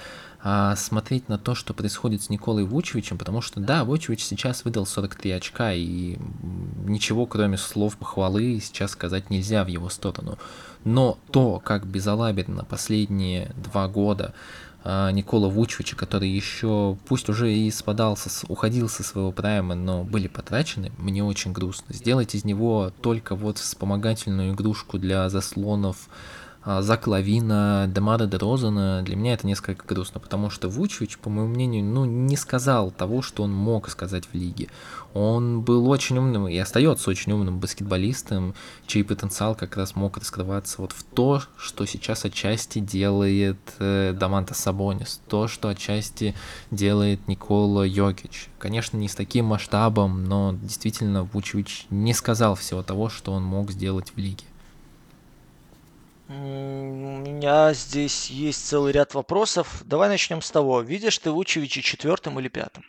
[0.76, 5.32] смотреть на то, что происходит с Николой Вучевичем, потому что, да, Вучевич сейчас выдал 43
[5.32, 6.18] очка, и
[6.86, 10.38] ничего, кроме слов похвалы, сейчас сказать нельзя в его сторону.
[10.84, 14.36] Но то, как безалаберно последние два года
[14.84, 20.28] а, Никола Вучевича, который еще, пусть уже и спадался, уходил со своего прайма, но были
[20.28, 21.96] потрачены, мне очень грустно.
[21.96, 29.04] Сделать из него только вот вспомогательную игрушку для заслонов а, Зак Лавина, Демара де Розана,
[29.04, 33.22] для меня это несколько грустно, потому что Вучевич, по моему мнению, ну, не сказал того,
[33.22, 34.70] что он мог сказать в лиге.
[35.14, 38.56] Он был очень умным и остается очень умным баскетболистом,
[38.88, 44.56] чей потенциал как раз мог раскрываться вот в то, что сейчас отчасти делает э, Даманта
[44.56, 46.34] Сабонис, то, что отчасти
[46.72, 48.50] делает Никола Йокич.
[48.58, 53.72] Конечно, не с таким масштабом, но действительно Вучевич не сказал всего того, что он мог
[53.72, 54.46] сделать в лиге.
[56.28, 59.84] У меня здесь есть целый ряд вопросов.
[59.86, 60.82] Давай начнем с того.
[60.82, 62.84] Видишь ты Вучевича четвертым или пятым?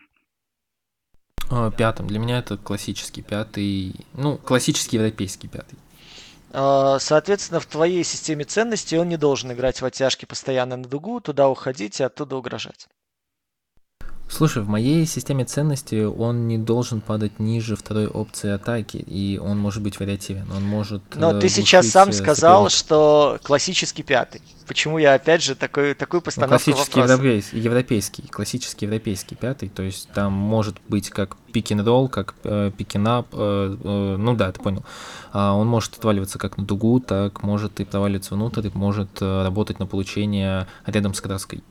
[1.50, 2.06] А, пятым.
[2.06, 4.06] Для меня это классический пятый.
[4.14, 5.78] Ну, классический европейский пятый.
[6.52, 11.20] А, соответственно, в твоей системе ценностей он не должен играть в оттяжки постоянно на дугу,
[11.20, 12.88] туда уходить и оттуда угрожать.
[14.28, 19.58] Слушай, в моей системе ценностей он не должен падать ниже второй опции атаки, и он
[19.58, 20.50] может быть вариативен.
[20.54, 21.02] Он может.
[21.14, 24.42] Но ты сейчас сам сказал, что классический пятый.
[24.66, 29.68] Почему я опять же такой, такую ну, постановку ну, классический европейский, европейский, классический европейский пятый,
[29.68, 34.60] то есть там может быть как пик-н-ролл, как э, пик-н-ап, э, э, ну да, ты
[34.60, 34.84] понял.
[35.32, 39.78] А он может отваливаться как на дугу, так может и проваливаться внутрь, может э, работать
[39.78, 41.62] на получение рядом с краской.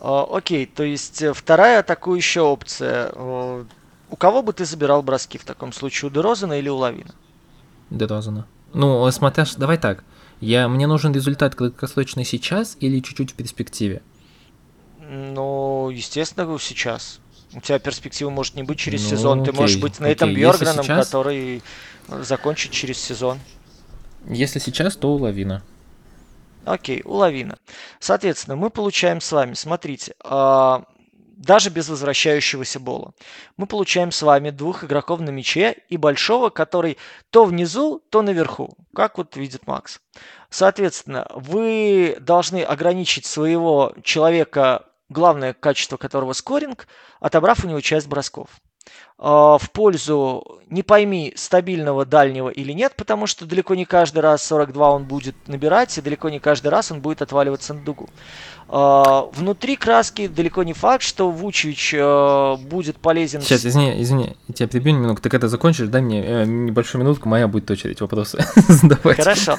[0.00, 3.10] А, окей, то есть э, вторая атакующая опция.
[3.14, 3.64] Э,
[4.10, 6.10] у кого бы ты забирал броски в таком случае?
[6.10, 7.14] У Дерозана или у Лавина?
[7.90, 8.46] Дерозана.
[8.72, 10.04] Ну, смотря, давай так.
[10.40, 14.02] Я, мне нужен результат краткосрочный сейчас или чуть-чуть в перспективе?
[15.00, 17.18] Ну, естественно, сейчас.
[17.54, 19.44] У тебя перспектива может не быть через ну, сезон.
[19.44, 21.06] Ты окей, можешь быть Нейтом Бьоргреном, сейчас...
[21.06, 21.62] который
[22.08, 23.38] закончит через сезон.
[24.28, 25.62] Если сейчас, то у Лавина.
[26.68, 27.58] Окей, у Лавина.
[27.98, 30.78] Соответственно, мы получаем с вами, смотрите, э,
[31.38, 33.14] даже без возвращающегося бола.
[33.56, 36.98] Мы получаем с вами двух игроков на мяче и большого, который
[37.30, 40.00] то внизу, то наверху, как вот видит Макс.
[40.50, 46.86] Соответственно, вы должны ограничить своего человека, главное качество которого скоринг,
[47.18, 48.50] отобрав у него часть бросков.
[49.20, 54.44] А, в пользу, не пойми, стабильного дальнего или нет, потому что далеко не каждый раз
[54.44, 58.08] 42 он будет набирать, и далеко не каждый раз он будет отваливаться на дугу.
[58.68, 63.40] А, внутри краски далеко не факт, что Вучевич а, будет полезен.
[63.40, 65.20] Сейчас, извини, извини, я тебя прибью немного.
[65.20, 69.16] Ты когда закончишь, дай мне э, небольшую минутку, моя будет очередь вопросы задавать.
[69.16, 69.58] Хорошо.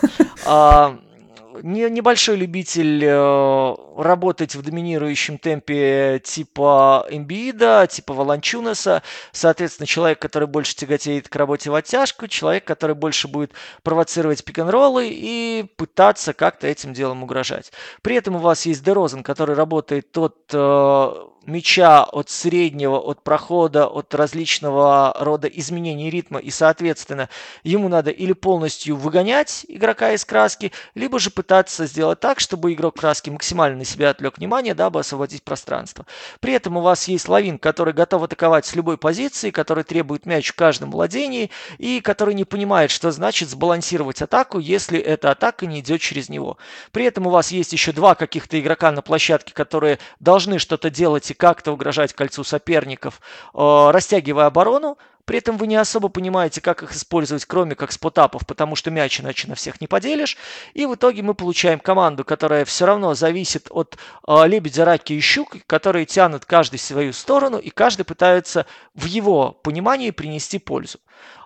[1.63, 9.03] Не, небольшой любитель э, работать в доминирующем темпе типа Эмбиида, типа Валанчунаса.
[9.31, 13.51] Соответственно, человек, который больше тяготеет к работе в оттяжку, человек, который больше будет
[13.83, 17.71] провоцировать пик-н-роллы и пытаться как-то этим делом угрожать.
[18.01, 21.13] При этом у вас есть Дерозен, который работает от э,
[21.45, 27.29] мяча, от среднего, от прохода, от различного рода изменений ритма, и, соответственно,
[27.63, 32.97] ему надо или полностью выгонять игрока из краски, либо же пытаться сделать так, чтобы игрок
[32.97, 36.05] краски максимально на себя отвлек внимание, дабы освободить пространство.
[36.39, 40.49] При этом у вас есть Лавин, который готов атаковать с любой позиции, который требует мяч
[40.49, 45.79] в каждом владении, и который не понимает, что значит сбалансировать атаку, если эта атака не
[45.79, 46.57] идет через него.
[46.91, 51.28] При этом у вас есть еще два каких-то игрока на площадке, которые должны что-то делать
[51.31, 53.21] и как-то угрожать кольцу соперников,
[53.53, 54.97] э, растягивая оборону.
[55.29, 59.21] При этом вы не особо понимаете, как их использовать, кроме как спотапов, потому что мяч
[59.21, 60.37] иначе на всех не поделишь.
[60.73, 65.19] И в итоге мы получаем команду, которая все равно зависит от э, лебедя, раки и
[65.19, 68.65] щук, которые тянут каждый свою сторону, и каждый пытается
[68.95, 70.97] в его понимании принести пользу.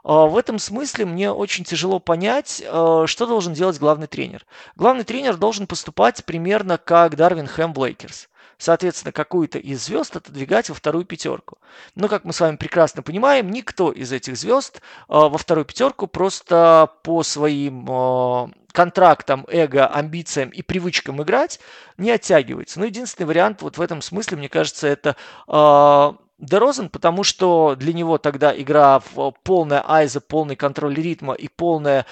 [0.06, 4.46] Э, в этом смысле мне очень тяжело понять, э, что должен делать главный тренер.
[4.78, 10.70] Главный тренер должен поступать примерно как Дарвин Хэм в Лейкерс соответственно, какую-то из звезд отодвигать
[10.70, 11.58] во вторую пятерку.
[11.96, 16.08] Но, как мы с вами прекрасно понимаем, никто из этих звезд э, во вторую пятерку
[16.08, 21.60] просто по своим э, контрактам, эго, амбициям и привычкам играть
[21.98, 22.80] не оттягивается.
[22.80, 25.16] Но единственный вариант вот в этом смысле, мне кажется, это
[25.48, 31.48] э, Дерозен, потому что для него тогда игра в полная iso, полный контроль ритма и
[31.48, 32.06] полная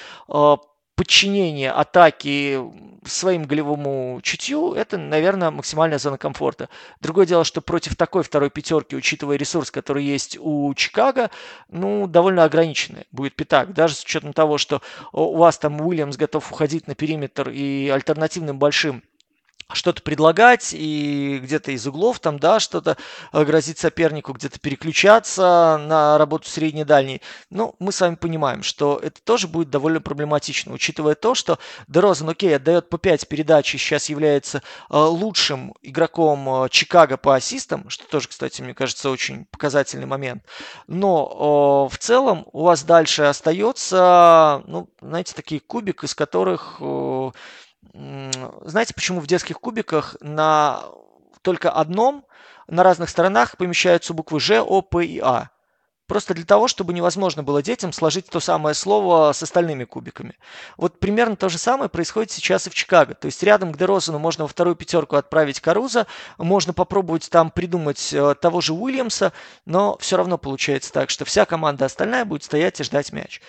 [0.95, 2.59] подчинение атаки
[3.05, 6.69] своим голевому чутью, это, наверное, максимальная зона комфорта.
[6.99, 11.31] Другое дело, что против такой второй пятерки, учитывая ресурс, который есть у Чикаго,
[11.69, 13.73] ну, довольно ограниченный будет пятак.
[13.73, 14.81] Даже с учетом того, что
[15.11, 19.03] у вас там Уильямс готов уходить на периметр и альтернативным большим
[19.73, 22.97] что-то предлагать и где-то из углов там, да, что-то
[23.33, 27.21] э, грозить сопернику, где-то переключаться на работу средней-дальней.
[27.49, 32.29] Ну, мы с вами понимаем, что это тоже будет довольно проблематично, учитывая то, что Дерозен,
[32.29, 34.59] окей, отдает по 5 передач и сейчас является
[34.89, 40.43] э, лучшим игроком э, Чикаго по ассистам, что тоже, кстати, мне кажется, очень показательный момент.
[40.87, 46.81] Но в целом у вас дальше остается, ну, знаете, такие кубик, из которых
[47.93, 50.83] знаете, почему в детских кубиках на
[51.41, 52.25] только одном
[52.67, 55.49] на разных сторонах помещаются буквы Ж, О, П и А?
[56.11, 60.37] Просто для того, чтобы невозможно было детям сложить то самое слово с остальными кубиками.
[60.75, 63.13] Вот примерно то же самое происходит сейчас и в Чикаго.
[63.13, 68.11] То есть рядом к Дерозану можно во вторую пятерку отправить Каруза, можно попробовать там придумать
[68.11, 69.31] э, того же Уильямса,
[69.65, 73.39] но все равно получается так, что вся команда остальная будет стоять и ждать мяч.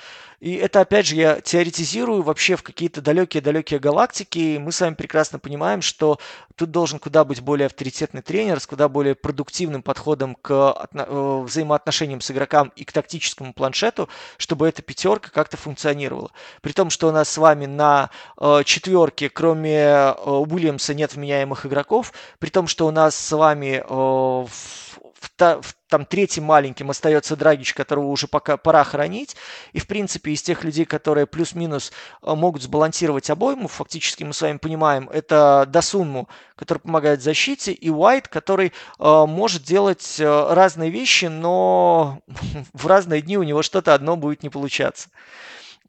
[0.43, 4.39] И это, опять же, я теоретизирую вообще в какие-то далекие-далекие галактики.
[4.41, 6.19] И мы с вами прекрасно понимаем, что
[6.57, 12.21] тут должен куда быть более авторитетный тренер с куда более продуктивным подходом к э, взаимоотношениям
[12.21, 16.33] с игрокам и к тактическому планшету, чтобы эта пятерка как-то функционировала.
[16.61, 21.67] При том, что у нас с вами на э, четверке, кроме э, Уильямса, нет вменяемых
[21.67, 24.92] игроков, при том, что у нас с вами в
[25.23, 29.37] в, там третьим маленьким остается Драгич, которого уже пока пора хранить.
[29.73, 31.93] И, в принципе, из тех людей, которые плюс-минус
[32.23, 37.91] э, могут сбалансировать обойму, фактически мы с вами понимаем, это Досунму, который помогает защите, и
[37.91, 42.21] Уайт, который э, может делать э, разные вещи, но
[42.73, 45.09] в разные дни у него что-то одно будет не получаться.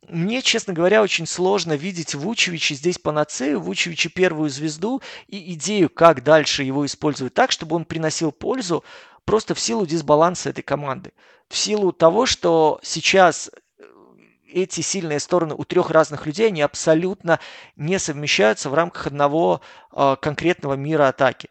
[0.09, 6.23] Мне, честно говоря, очень сложно видеть Вучевича здесь панацею, Вучевича первую звезду и идею, как
[6.23, 8.83] дальше его использовать так, чтобы он приносил пользу,
[9.25, 11.13] просто в силу дисбаланса этой команды.
[11.49, 13.83] В силу того, что сейчас э,
[14.47, 17.39] эти сильные стороны у трех разных людей, они абсолютно
[17.75, 19.61] не совмещаются в рамках одного
[19.91, 21.49] э, конкретного мира атаки.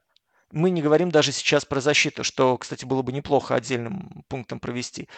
[0.52, 5.08] Мы не говорим даже сейчас про защиту, что, кстати, было бы неплохо отдельным пунктом провести.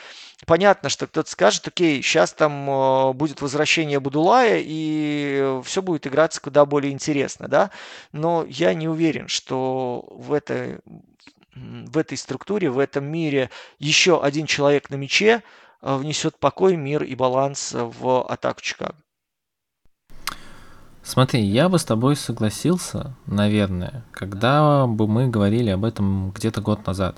[0.47, 6.41] Понятно, что кто-то скажет, окей, сейчас там э, будет возвращение Будулая, и все будет играться
[6.41, 7.71] куда более интересно, да?
[8.13, 10.79] Но я не уверен, что в этой
[11.55, 15.43] в этой структуре, в этом мире еще один человек на мяче
[15.83, 18.97] э, внесет покой, мир и баланс в атаку Чикаго.
[21.03, 26.87] Смотри, я бы с тобой согласился, наверное, когда бы мы говорили об этом где-то год
[26.87, 27.17] назад.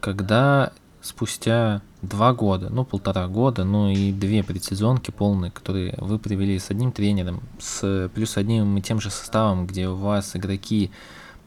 [0.00, 6.58] Когда спустя два года, ну полтора года, ну и две предсезонки полные, которые вы привели
[6.58, 10.90] с одним тренером, с плюс одним и тем же составом, где у вас игроки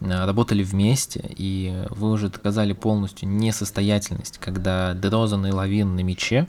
[0.07, 6.47] работали вместе, и вы уже доказали полностью несостоятельность, когда Дрозан и Лавин на мяче,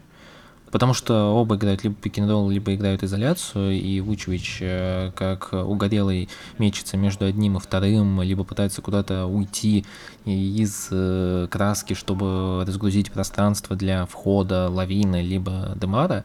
[0.70, 6.28] Потому что оба играют либо пикинролл, либо играют изоляцию, и Вучевич э, как угорелый
[6.58, 9.86] мечется между одним и вторым, либо пытается куда-то уйти
[10.24, 16.24] из э, краски, чтобы разгрузить пространство для входа лавины, либо демара.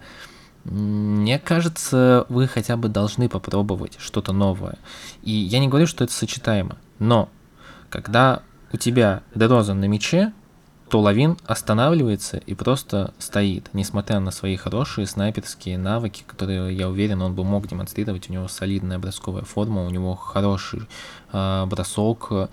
[0.63, 4.77] Мне кажется, вы хотя бы должны попробовать что-то новое.
[5.23, 7.29] И я не говорю, что это сочетаемо, но
[7.89, 10.33] когда у тебя Дерозан на мече,
[10.87, 17.23] то Лавин останавливается и просто стоит, несмотря на свои хорошие снайперские навыки, которые, я уверен,
[17.23, 18.29] он бы мог демонстрировать.
[18.29, 20.81] У него солидная бросковая форма, у него хороший
[21.31, 22.47] э, бросок, э,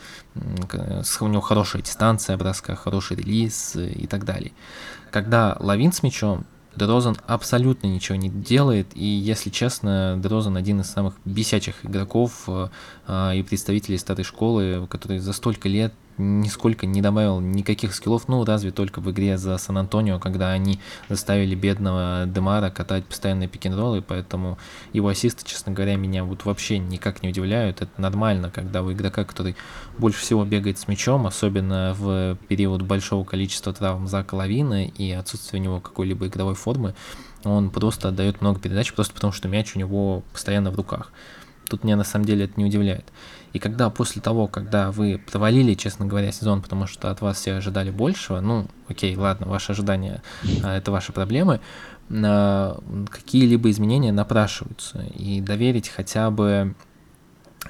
[1.20, 4.53] у него хорошая дистанция броска, хороший релиз и так далее.
[5.11, 6.46] Когда Лавин с мячом,
[6.78, 12.68] Дрозан абсолютно ничего не делает, и, если честно, Дрозан один из самых бесячих игроков э,
[13.06, 18.44] э, и представителей старой школы, который за столько лет нисколько не добавил никаких скиллов, ну,
[18.44, 24.58] разве только в игре за Сан-Антонио, когда они заставили бедного Демара катать постоянные пик-н-роллы, поэтому
[24.92, 27.82] его ассисты, честно говоря, меня вот вообще никак не удивляют.
[27.82, 29.56] Это нормально, когда у игрока, который
[29.96, 35.58] больше всего бегает с мячом, особенно в период большого количества травм за Лавина и отсутствия
[35.58, 36.94] у него какой-либо игровой формы,
[37.44, 41.12] он просто отдает много передач, просто потому что мяч у него постоянно в руках.
[41.68, 43.04] Тут меня на самом деле это не удивляет.
[43.53, 47.55] И когда после того, когда вы провалили, честно говоря, сезон, потому что от вас все
[47.55, 50.22] ожидали большего, ну, окей, ладно, ваши ожидания
[50.62, 51.61] а, это ваши проблемы,
[52.11, 52.78] а,
[53.11, 55.05] какие-либо изменения напрашиваются.
[55.14, 56.74] И доверить хотя бы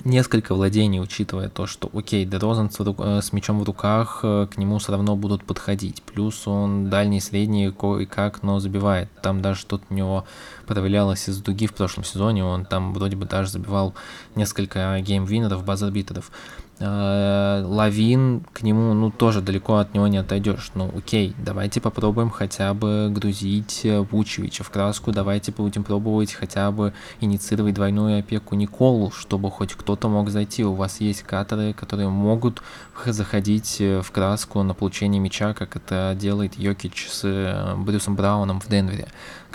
[0.04, 4.58] несколько владений, учитывая то, что, окей, Дерозен с, э, с мячом в руках, э, к
[4.58, 6.02] нему все равно будут подходить.
[6.02, 9.08] Плюс он дальний, средний, кое-как, но забивает.
[9.22, 10.24] Там даже что-то у него
[10.66, 12.44] проявлялось из дуги в прошлом сезоне.
[12.44, 13.94] Он там вроде бы даже забивал
[14.34, 16.30] несколько game-winner ов, buzzer-beater ов.
[16.30, 20.70] Э, Лавин, к нему, ну, тоже далеко от него не отойдешь.
[20.74, 26.92] Ну, окей, давайте попробуем хотя бы грузить Вучевича в краску, давайте будем пробовать хотя бы
[27.20, 30.64] инициировать двойную опеку Николу, чтобы хоть кто-то мог зайти.
[30.64, 32.62] У вас есть катеры, которые могут
[33.06, 38.68] заходить в краску на получение мяча, как это делает Йокич с э, Брюсом Брауном в
[38.68, 39.08] Денвере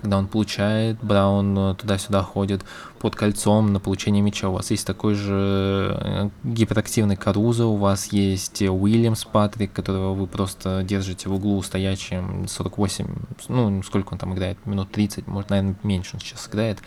[0.03, 2.65] когда он получает, Браун э, туда-сюда ходит
[2.99, 4.49] под кольцом на получение мяча.
[4.49, 10.27] У вас есть такой же э, гиперактивный Карузо, у вас есть Уильямс Патрик, которого вы
[10.27, 13.07] просто держите в углу стоячим 48,
[13.47, 16.79] ну, сколько он там играет, минут 30, может, наверное, меньше он сейчас играет,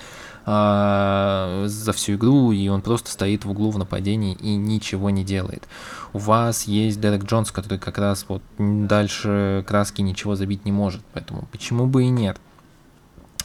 [0.45, 5.25] а, за всю игру, и он просто стоит в углу в нападении и ничего не
[5.25, 5.67] делает.
[6.13, 11.01] У вас есть Дерек Джонс, который как раз вот дальше краски ничего забить не может,
[11.15, 12.39] поэтому почему бы и нет?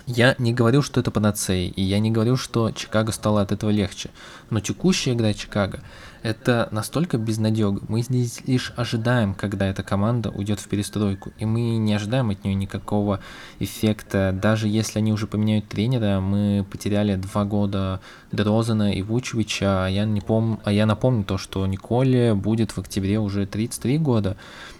[0.07, 3.69] Я не говорю, что это панацея, и я не говорю, что Чикаго стало от этого
[3.69, 4.09] легче.
[4.49, 5.81] Но текущая игра Чикаго–
[6.23, 7.81] это настолько безнадега.
[7.87, 12.43] Мы здесь лишь ожидаем, когда эта команда уйдет в перестройку, и мы не ожидаем от
[12.43, 13.21] нее никакого
[13.59, 14.37] эффекта.
[14.39, 20.05] Даже если они уже поменяют тренера, мы потеряли два года Дрозена и Вучевича, а я,
[20.05, 20.59] не пом...
[20.63, 24.37] а я напомню то, что Николе будет в октябре уже 33 года.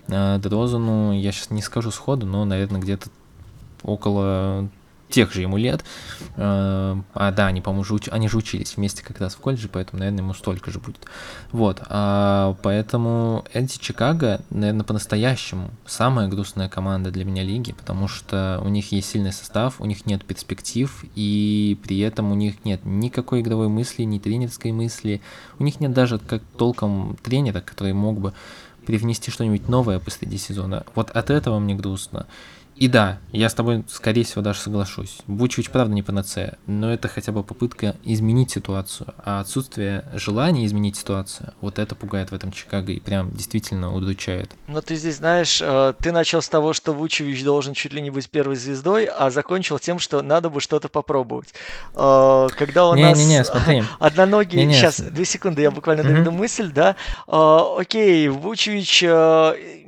[0.09, 3.09] А Дрозену, я сейчас не скажу сходу, но, наверное, где-то
[3.83, 4.69] около
[5.11, 5.83] тех же ему лет.
[6.37, 8.09] Э, а да, они, по-моему, уч...
[8.09, 11.05] они же учились вместе как раз в колледже, поэтому, наверное, ему столько же будет.
[11.51, 18.61] Вот, а, поэтому эти Чикаго, наверное, по-настоящему самая грустная команда для меня лиги, потому что
[18.63, 22.81] у них есть сильный состав, у них нет перспектив, и при этом у них нет
[22.85, 25.21] никакой игровой мысли, ни тренерской мысли,
[25.59, 28.33] у них нет даже как толком тренера, который мог бы
[28.85, 30.85] привнести что-нибудь новое посреди сезона.
[30.95, 32.25] Вот от этого мне грустно.
[32.81, 35.19] И да, я с тобой, скорее всего, даже соглашусь.
[35.27, 39.13] Вучевич, правда, не панацея, но это хотя бы попытка изменить ситуацию.
[39.23, 44.49] А отсутствие желания изменить ситуацию, вот это пугает в этом Чикаго и прям действительно удручает.
[44.67, 48.09] Но ты здесь знаешь, э, ты начал с того, что Вучевич должен чуть ли не
[48.09, 51.53] быть первой звездой, а закончил тем, что надо бы что-то попробовать.
[51.93, 53.15] Э, когда у не, нас...
[53.15, 53.83] Не-не-не, смотри.
[53.99, 54.57] Одноногий...
[54.57, 54.73] Не, не.
[54.73, 56.95] Сейчас, две секунды, я буквально доведу мысль, да.
[57.27, 59.03] Э, окей, Вучевич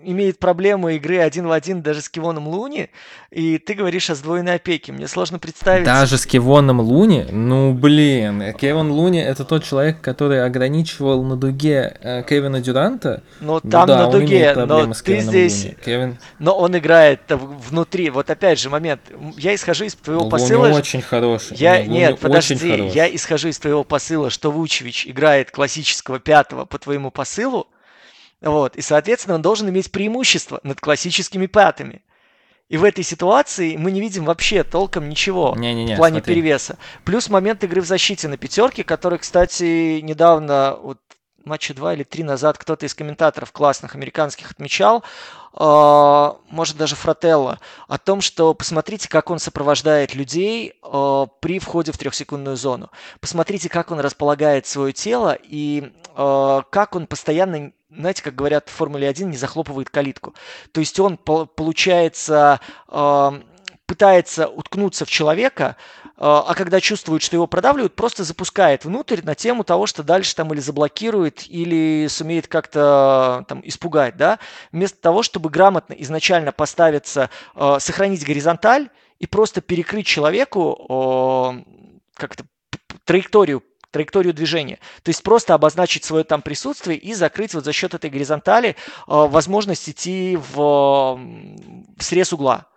[0.05, 2.89] имеет проблемы игры один в один даже с Кивоном Луни,
[3.31, 4.91] и ты говоришь о сдвоенной опеке.
[4.91, 5.85] Мне сложно представить...
[5.85, 7.25] Даже с Кивоном Луни?
[7.31, 13.23] Ну, блин, Кевин Луни это тот человек, который ограничивал на дуге э, Кевина Дюранта.
[13.39, 15.67] Ну, там ну, да, на дуге, но ты здесь...
[15.83, 16.17] Кевин...
[16.39, 18.09] Но он играет внутри.
[18.09, 19.01] Вот опять же момент.
[19.37, 20.67] Я исхожу из твоего Луни посыла...
[20.69, 21.57] очень хороший.
[21.57, 21.79] Я...
[21.79, 22.89] Луни Нет, подожди.
[22.93, 27.67] Я исхожу из твоего посыла, что Вучевич играет классического пятого по твоему посылу,
[28.43, 28.75] вот.
[28.75, 32.03] И, соответственно, он должен иметь преимущество над классическими пятыми.
[32.69, 36.17] И в этой ситуации мы не видим вообще толком ничего не, не, не, в плане
[36.17, 36.35] смотри.
[36.35, 36.77] перевеса.
[37.05, 40.97] Плюс момент игры в защите на пятерке, который, кстати, недавно вот
[41.45, 45.03] матча два или три назад кто-то из комментаторов классных американских отмечал,
[45.53, 51.91] э, может даже Фрателло, о том, что посмотрите, как он сопровождает людей э, при входе
[51.91, 52.89] в трехсекундную зону.
[53.19, 58.71] Посмотрите, как он располагает свое тело и э, как он постоянно знаете, как говорят в
[58.71, 60.33] Формуле 1, не захлопывает калитку.
[60.71, 62.59] То есть он, получается,
[63.85, 65.75] пытается уткнуться в человека,
[66.17, 70.35] а, а когда чувствует, что его продавливают, просто запускает внутрь на тему того, что дальше
[70.35, 74.39] там или заблокирует, или сумеет как-то там испугать, да,
[74.71, 78.89] вместо того, чтобы грамотно изначально поставиться, а, сохранить горизонталь
[79.19, 81.63] и просто перекрыть человеку
[82.15, 82.45] как-то
[83.05, 83.63] траекторию
[83.93, 84.79] траекторию движения.
[85.03, 88.75] То есть просто обозначить свое там присутствие и закрыть вот за счет этой горизонтали э,
[89.07, 92.67] возможность идти в, в срез угла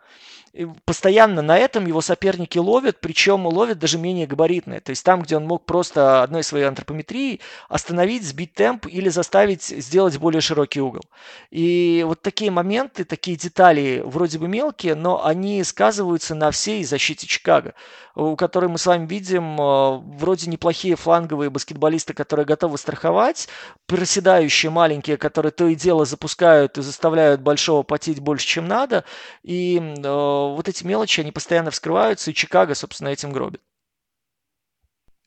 [0.84, 4.80] постоянно на этом его соперники ловят, причем ловят даже менее габаритные.
[4.80, 9.62] То есть там, где он мог просто одной своей антропометрией остановить, сбить темп или заставить
[9.62, 11.02] сделать более широкий угол.
[11.50, 17.26] И вот такие моменты, такие детали вроде бы мелкие, но они сказываются на всей защите
[17.26, 17.74] Чикаго,
[18.16, 23.46] у которой мы с вами видим э, вроде неплохие фланговые баскетболисты, которые готовы страховать,
[23.86, 29.04] проседающие маленькие, которые то и дело запускают и заставляют большого потеть больше, чем надо,
[29.42, 33.60] и э, вот эти мелочи, они постоянно вскрываются, и Чикаго, собственно, этим гробит.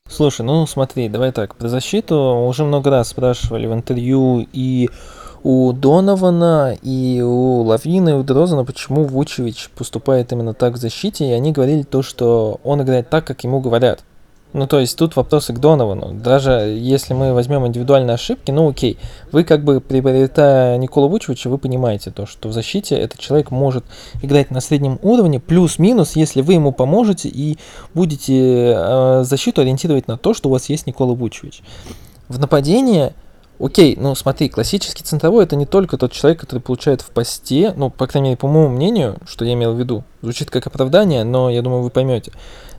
[0.08, 4.90] Слушай, ну смотри, давай так, про защиту уже много раз спрашивали в интервью и
[5.42, 11.28] у Донована, и у Лавина, и у Дрозана, почему Вучевич поступает именно так в защите,
[11.28, 14.00] и они говорили то, что он играет так, как ему говорят.
[14.52, 16.12] Ну, то есть тут вопросы к Доновану.
[16.12, 18.98] Даже если мы возьмем индивидуальные ошибки, ну окей,
[19.30, 23.84] вы как бы приобретая Никола Вучевича, вы понимаете то, что в защите этот человек может
[24.22, 27.58] играть на среднем уровне, плюс-минус, если вы ему поможете и
[27.94, 31.62] будете э, защиту ориентировать на то, что у вас есть Никола Вучевич.
[32.28, 33.12] В нападении
[33.60, 37.90] Окей, ну смотри, классический центровой это не только тот человек, который получает в посте, ну,
[37.90, 41.50] по крайней мере, по моему мнению, что я имел в виду, звучит как оправдание, но
[41.50, 42.32] я думаю, вы поймете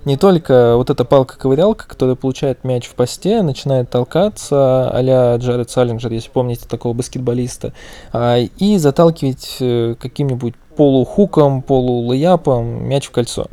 [0.06, 6.12] не только вот эта палка-ковырялка, которая получает мяч в посте, начинает толкаться, а-ля Джаред Саллинджер,
[6.12, 7.74] если помните такого баскетболиста,
[8.12, 13.48] а, и заталкивать э, каким-нибудь полухуком, полулэяпом мяч в кольцо.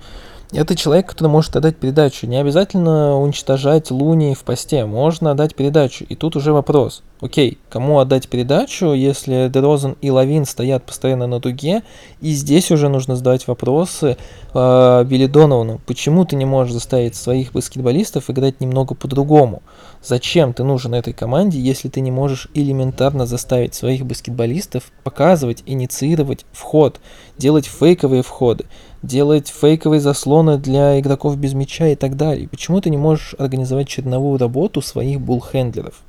[0.50, 2.26] Это человек, который может отдать передачу.
[2.26, 6.06] Не обязательно уничтожать Луни в посте, можно отдать передачу.
[6.08, 7.02] И тут уже вопрос.
[7.20, 11.82] Окей, кому отдать передачу, если Дерозен и Лавин стоят постоянно на дуге,
[12.20, 14.16] и здесь уже нужно задавать вопросы
[14.54, 15.80] э, Билли Доновану.
[15.84, 19.62] Почему ты не можешь заставить своих баскетболистов играть немного по-другому?
[20.02, 26.46] Зачем ты нужен этой команде, если ты не можешь элементарно заставить своих баскетболистов показывать, инициировать
[26.52, 27.00] вход,
[27.36, 28.66] делать фейковые входы?
[29.02, 32.48] Делать фейковые заслоны для игроков без мяча и так далее.
[32.48, 36.02] Почему ты не можешь организовать черновую работу своих буллхендлеров?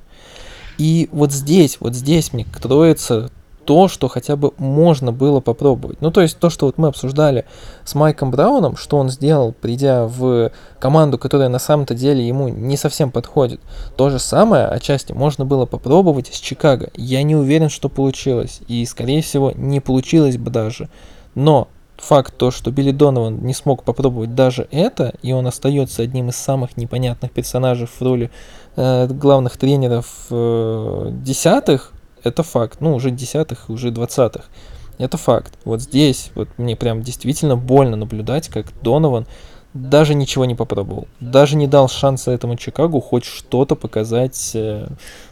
[0.78, 3.30] И вот здесь, вот здесь мне кроется
[3.70, 6.02] то, что хотя бы можно было попробовать.
[6.02, 7.46] Ну, то есть то, что вот мы обсуждали
[7.86, 12.78] с Майком Брауном, что он сделал, придя в команду, которая на самом-то деле ему не
[12.78, 13.62] совсем подходит.
[13.96, 16.90] То же самое отчасти можно было попробовать с Чикаго.
[16.96, 18.62] Я не уверен, что получилось.
[18.68, 20.90] И, скорее всего, не получилось бы даже.
[21.36, 21.68] Но
[22.02, 26.36] факт то, что Билли Донован не смог попробовать даже это, и он остается одним из
[26.36, 28.32] самых непонятных персонажей в роли
[28.76, 31.94] э, главных тренеров э, десятых,
[32.24, 32.82] это факт.
[32.82, 34.50] Ну, уже десятых, уже двадцатых.
[34.98, 35.58] Это факт.
[35.64, 39.26] Вот здесь вот мне прям действительно больно наблюдать, как Донован
[39.74, 41.08] даже ничего не попробовал.
[41.20, 44.88] Даже не дал шанса этому Чикагу хоть что-то показать э,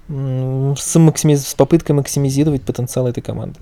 [0.07, 1.47] с, максимиз...
[1.47, 3.59] с попыткой максимизировать потенциал этой команды.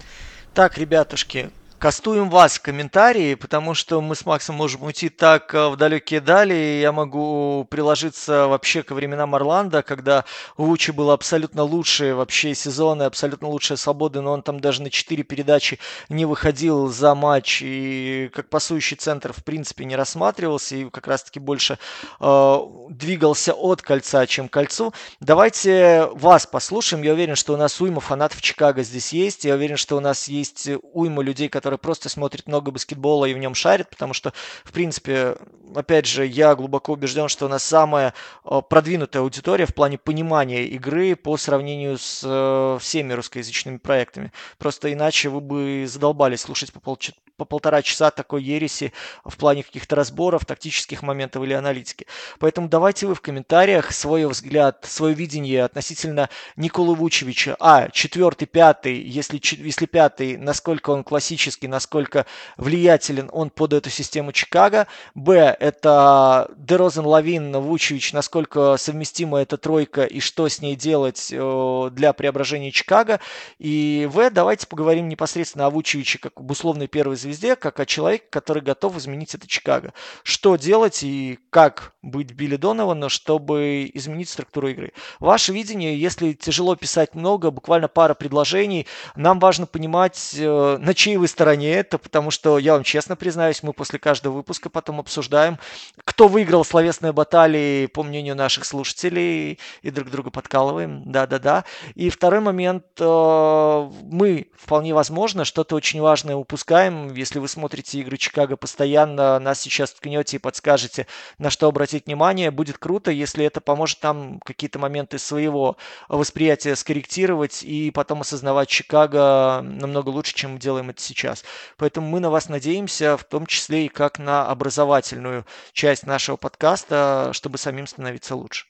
[0.53, 1.49] Так, ребятушки,
[1.85, 6.19] Кастуем вас в комментарии, потому что мы с Максом можем уйти так э, в далекие
[6.19, 6.79] дали.
[6.81, 10.25] Я могу приложиться вообще ко временам Орландо, когда
[10.57, 14.89] у Учи было абсолютно лучшие вообще сезоны, абсолютно лучшая свобода, но он там даже на
[14.89, 15.77] 4 передачи
[16.09, 21.39] не выходил за матч и как пасующий центр в принципе не рассматривался и как раз-таки
[21.39, 21.77] больше
[22.19, 22.57] э,
[22.89, 24.91] двигался от кольца, чем к кольцу.
[25.19, 27.03] Давайте вас послушаем.
[27.03, 29.45] Я уверен, что у нас уйма фанатов Чикаго здесь есть.
[29.45, 33.33] Я уверен, что у нас есть уйма людей, которые который просто смотрит много баскетбола и
[33.33, 35.37] в нем шарит, потому что, в принципе,
[35.75, 38.13] опять же, я глубоко убежден, что у нас самая
[38.43, 44.31] э, продвинутая аудитория в плане понимания игры по сравнению с э, всеми русскоязычными проектами.
[44.57, 46.97] Просто иначе вы бы задолбались слушать по, пол,
[47.37, 52.07] по полтора часа такой ереси в плане каких-то разборов, тактических моментов или аналитики.
[52.39, 57.55] Поэтому давайте вы в комментариях свой взгляд, свое видение относительно Николы Вучевича.
[57.59, 62.25] А, четвертый, пятый, если, если пятый, насколько он классический, насколько
[62.57, 64.87] влиятелен он под эту систему Чикаго.
[65.13, 71.89] Б, это Дерозен, Лавин, Вучевич, насколько совместима эта тройка и что с ней делать э,
[71.91, 73.19] для преображения Чикаго.
[73.59, 78.61] И В, давайте поговорим непосредственно о Вучевиче как условной первой звезде, как о человеке, который
[78.61, 79.93] готов изменить это Чикаго.
[80.23, 84.93] Что делать и как быть Билли Доновану, чтобы изменить структуру игры.
[85.19, 91.17] Ваше видение, если тяжело писать много, буквально пара предложений, нам важно понимать, э, на чьей
[91.17, 95.57] вы стороне это, потому что, я вам честно признаюсь, мы после каждого выпуска потом обсуждаем,
[96.03, 101.03] кто выиграл словесные баталии, по мнению наших слушателей, и друг друга подкалываем.
[101.11, 101.65] Да-да-да.
[101.95, 107.07] И второй момент, э, мы вполне возможно что-то очень важное упускаем.
[107.15, 111.07] Если вы смотрите игры Чикаго постоянно, нас сейчас ткнете и подскажете,
[111.37, 112.51] на что обратить внимание.
[112.51, 119.61] Будет круто, если это поможет нам какие-то моменты своего восприятия скорректировать и потом осознавать Чикаго
[119.63, 121.43] намного лучше, чем мы делаем это сейчас.
[121.77, 127.31] Поэтому мы на вас надеемся, в том числе и как на образовательную часть нашего подкаста,
[127.33, 128.65] чтобы самим становиться лучше.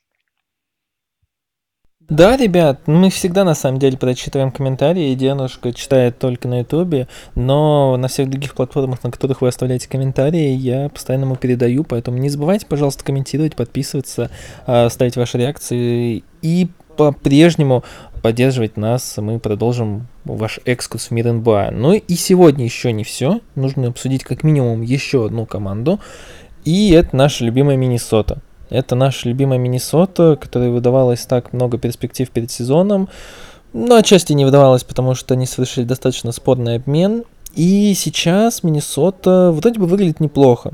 [2.08, 7.98] Да, ребят, мы всегда на самом деле прочитываем комментарии, Денушка читает только на ютубе, но
[7.98, 12.30] на всех других платформах, на которых вы оставляете комментарии, я постоянно ему передаю, поэтому не
[12.30, 14.30] забывайте, пожалуйста, комментировать, подписываться,
[14.68, 17.84] а, ставить ваши реакции и по-прежнему
[18.22, 21.72] поддерживать нас, мы продолжим ваш экскурс в мир НБА.
[21.72, 26.00] Ну и сегодня еще не все, нужно обсудить как минимум еще одну команду,
[26.66, 28.44] и это наша любимая Миннесота.
[28.70, 33.10] Это наша любимая Миннесота, которая выдавалась так много перспектив перед сезоном.
[33.74, 37.24] Но отчасти не выдавалась, потому что они совершили достаточно спорный обмен.
[37.54, 40.72] И сейчас Миннесота вроде бы выглядит неплохо.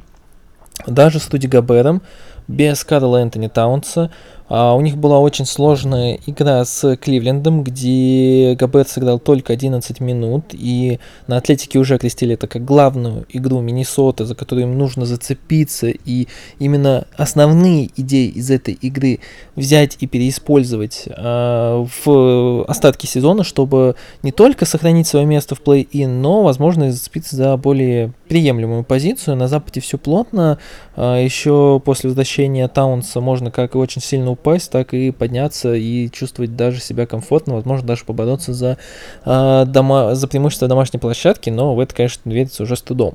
[0.87, 2.01] Даже с Руди Габером,
[2.47, 4.11] без Карла Энтони Таунса,
[4.53, 10.47] а, у них была очень сложная игра с Кливлендом, где Габет сыграл только 11 минут,
[10.51, 15.87] и на Атлетике уже окрестили это как главную игру Миннесоты, за которую им нужно зацепиться,
[15.87, 16.27] и
[16.59, 19.19] именно основные идеи из этой игры
[19.55, 26.21] взять и переиспользовать э, в остатки сезона, чтобы не только сохранить свое место в плей-ин,
[26.21, 29.37] но, возможно, и зацепиться за более приемлемую позицию.
[29.37, 30.57] На Западе все плотно,
[30.97, 36.09] э, еще после возвращения Таунса можно как и очень сильно упасть, так и подняться и
[36.09, 38.77] чувствовать даже себя комфортно, возможно, даже побороться за,
[39.25, 43.13] э, дома, за преимущество домашней площадки, но в это, конечно, верится уже с трудом.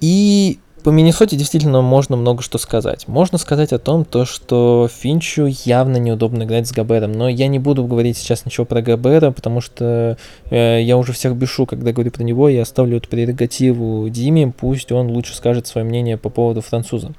[0.00, 3.06] И по Миннесоте действительно можно много что сказать.
[3.06, 7.60] Можно сказать о том, то, что Финчу явно неудобно играть с Габером, но я не
[7.60, 10.18] буду говорить сейчас ничего про Габера, потому что
[10.50, 14.90] э, я уже всех бешу, когда говорю про него, я оставлю эту прерогативу Диме, пусть
[14.92, 17.12] он лучше скажет свое мнение по поводу француза.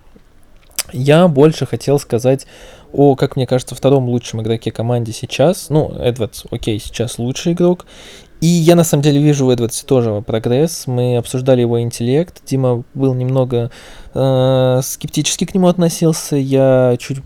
[0.92, 2.46] Я больше хотел сказать
[2.92, 5.70] о, как мне кажется, втором лучшем игроке команде сейчас.
[5.70, 7.86] Ну, Эдвардс, окей, сейчас лучший игрок.
[8.40, 10.86] И я на самом деле вижу в Эдвардсе тоже прогресс.
[10.86, 12.42] Мы обсуждали его интеллект.
[12.46, 13.72] Дима был немного
[14.14, 16.36] э, скептически к нему относился.
[16.36, 17.20] Я чуть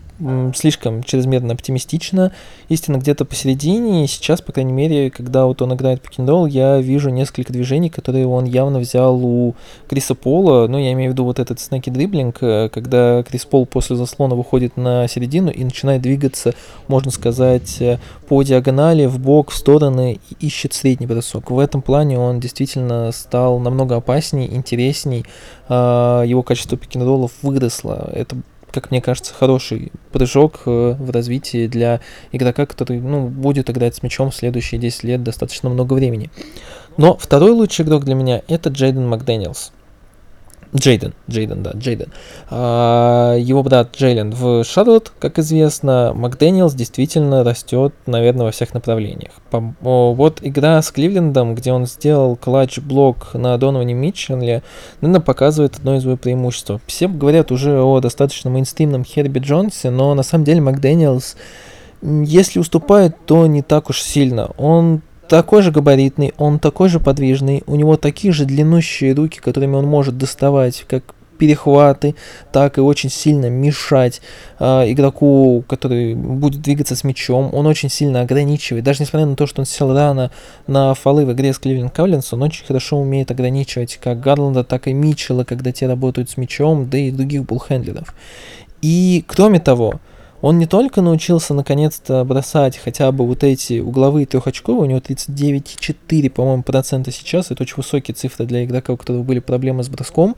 [0.54, 2.32] слишком чрезмерно оптимистично.
[2.68, 7.10] Истина где-то посередине, и сейчас, по крайней мере, когда вот он играет пикинролл, я вижу
[7.10, 9.54] несколько движений, которые он явно взял у
[9.88, 13.66] Криса Пола, ну, я имею в виду вот этот снеки дриблинг, э, когда Крис Пол
[13.66, 16.54] после заслона выходит на середину и начинает двигаться,
[16.88, 17.98] можно сказать, э,
[18.28, 21.50] по диагонали, в бок, в стороны, и ищет средний бросок.
[21.50, 25.24] В этом плане он действительно стал намного опаснее, интересней,
[25.68, 28.10] а, его качество пикинроллов выросло.
[28.14, 28.36] Это
[28.70, 32.00] как мне кажется, хороший прыжок э, в развитии для
[32.32, 36.30] игрока, который ну, будет играть с мячом следующие 10 лет достаточно много времени.
[36.96, 39.72] Но второй лучший игрок для меня это Джейден Макдэниелс.
[40.76, 42.12] Джейден, Джейден, да, Джейден.
[42.50, 49.32] А, его брат Джейлен в Шарлотт, как известно, Макдэниелс действительно растет, наверное, во всех направлениях.
[49.50, 54.62] Вот игра с Кливлендом, где он сделал клатч-блок на Доноване Митчелле,
[55.00, 56.72] наверное, показывает одно из его преимуществ.
[56.86, 61.36] Все говорят уже о достаточно мейнстримном Херби Джонсе, но на самом деле Макдэниелс
[62.00, 64.50] если уступает, то не так уж сильно.
[64.56, 69.76] Он такой же габаритный, он такой же подвижный, у него такие же длиннущие руки, которыми
[69.76, 72.16] он может доставать, как перехваты,
[72.52, 74.20] так и очень сильно мешать
[74.58, 77.50] э, игроку, который будет двигаться с мячом.
[77.54, 78.84] Он очень сильно ограничивает.
[78.84, 80.30] Даже несмотря на то, что он сел рано
[80.66, 84.88] на фолы в игре с Кливленд Кавлинс, он очень хорошо умеет ограничивать как Гарланда, так
[84.88, 88.14] и Митчелла, когда те работают с мячом, да и других буллхендлеров.
[88.82, 90.00] И кроме того,
[90.40, 96.30] Он не только научился наконец-то бросать хотя бы вот эти угловые трехочковые, у него 39,4,
[96.30, 100.36] по-моему, процента сейчас, это очень высокие цифры для игрока, у которого были проблемы с броском,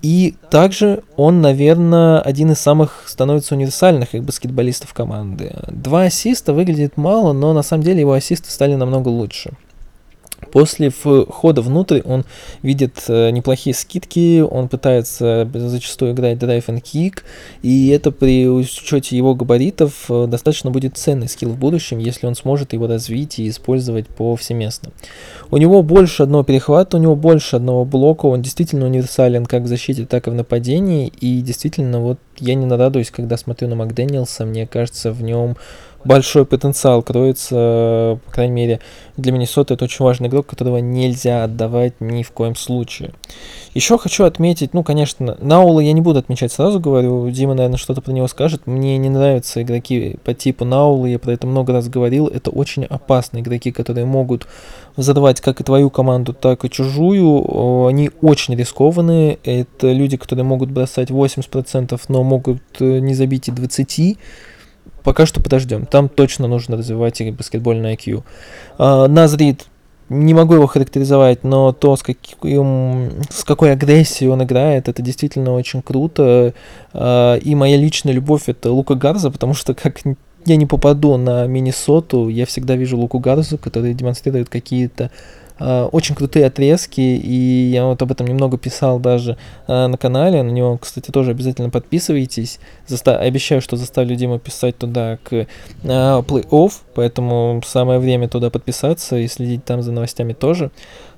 [0.00, 5.56] и также он, наверное, один из самых становится универсальных как баскетболистов команды.
[5.68, 9.52] Два ассиста выглядит мало, но на самом деле его ассисты стали намного лучше.
[10.52, 12.24] После входа внутрь он
[12.62, 17.22] видит э, неплохие скидки, он пытается зачастую играть drive and kick,
[17.62, 22.34] и это при учете его габаритов э, достаточно будет ценный скилл в будущем, если он
[22.34, 24.92] сможет его развить и использовать повсеместно.
[25.50, 29.66] У него больше одного перехвата, у него больше одного блока, он действительно универсален как в
[29.66, 34.44] защите, так и в нападении, и действительно вот я не нарадуюсь, когда смотрю на Макдэниелса,
[34.44, 35.56] мне кажется, в нем
[36.04, 38.80] большой потенциал кроется, по крайней мере,
[39.16, 43.12] для Миннесоты это очень важный игрок, которого нельзя отдавать ни в коем случае.
[43.74, 48.00] Еще хочу отметить, ну, конечно, Наула я не буду отмечать сразу, говорю, Дима, наверное, что-то
[48.00, 48.66] про него скажет.
[48.66, 52.84] Мне не нравятся игроки по типу Наула, я про это много раз говорил, это очень
[52.84, 54.46] опасные игроки, которые могут
[54.96, 57.86] взорвать как и твою команду, так и чужую.
[57.86, 63.52] Они очень рискованные, это люди, которые могут бросать 80%, но могут э, не забить и
[63.52, 64.16] 20%.
[65.02, 65.86] Пока что подождем.
[65.86, 68.22] Там точно нужно развивать баскетбольный IQ.
[68.78, 69.66] А, Назрид
[70.08, 75.52] не могу его характеризовать, но то, с, каким, с какой агрессией он играет, это действительно
[75.52, 76.54] очень круто.
[76.92, 80.00] А, и моя личная любовь это Лука Гарза, потому что как
[80.44, 85.10] я не попаду на Миннесоту, я всегда вижу Луку Гарзу, который демонстрирует какие-то
[85.60, 89.36] очень крутые отрезки, и я вот об этом немного писал даже
[89.66, 92.60] uh, на канале, на него, кстати, тоже обязательно подписывайтесь.
[92.86, 95.46] Заста- обещаю, что заставлю Диму писать туда к uh,
[96.24, 100.70] плей-офф, поэтому самое время туда подписаться и следить там за новостями тоже.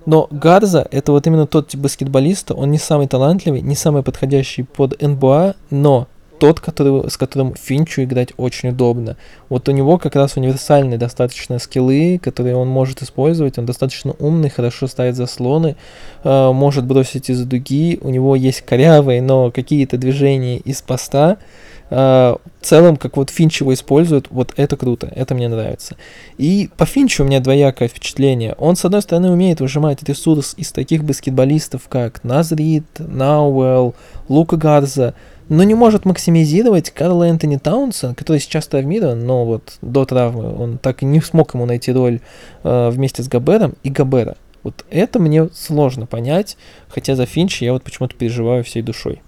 [0.07, 4.63] Но Гарза— это вот именно тот тип баскетболиста, он не самый талантливый, не самый подходящий
[4.63, 6.09] под НБА, но
[6.41, 9.17] тот, который, с которым Финчу играть очень удобно.
[9.51, 13.59] Вот у него как раз универсальные достаточно скиллы, которые он может использовать.
[13.59, 15.77] Он достаточно умный, хорошо ставит заслоны,
[16.25, 17.99] э, может бросить из дуги.
[18.01, 21.37] У него есть корявые, но какие-то движения из поста.
[21.91, 25.97] Uh, в целом, как вот Финч его использует, вот это круто, это мне нравится.
[26.39, 28.55] И по Финчу у меня двоякое впечатление.
[28.59, 33.97] Он, с одной стороны, умеет выжимать ресурс из таких баскетболистов, как Назрид, Науэлл,
[34.29, 35.15] Лука Гарза,
[35.51, 40.79] но не может максимизировать Карла Энтони Таунса, который сейчас травмирован, но вот до травмы он
[40.79, 42.21] так и не смог ему найти роль
[42.63, 44.37] э, вместе с Габером и Габера.
[44.63, 46.57] Вот это мне сложно понять,
[46.89, 49.23] хотя за Финч я вот почему-то переживаю всей душой.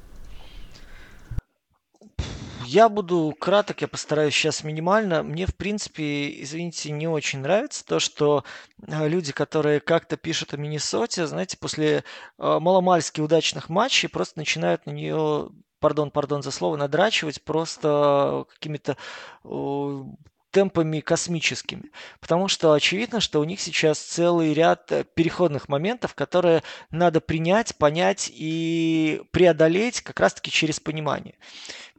[2.66, 5.24] Я буду краток, я постараюсь сейчас минимально.
[5.24, 8.44] Мне, в принципе, извините, не очень нравится то, что
[8.86, 12.02] э, люди, которые как-то пишут о Миннесоте, знаете, после э,
[12.38, 15.50] маломальски удачных матчей просто начинают на нее
[15.82, 18.96] пардон, пардон за слово, надрачивать просто какими-то
[20.52, 21.90] темпами космическими.
[22.20, 27.74] Потому что очевидно, что у них сейчас целый ряд э, переходных моментов, которые надо принять,
[27.76, 31.36] понять и преодолеть как раз-таки через понимание.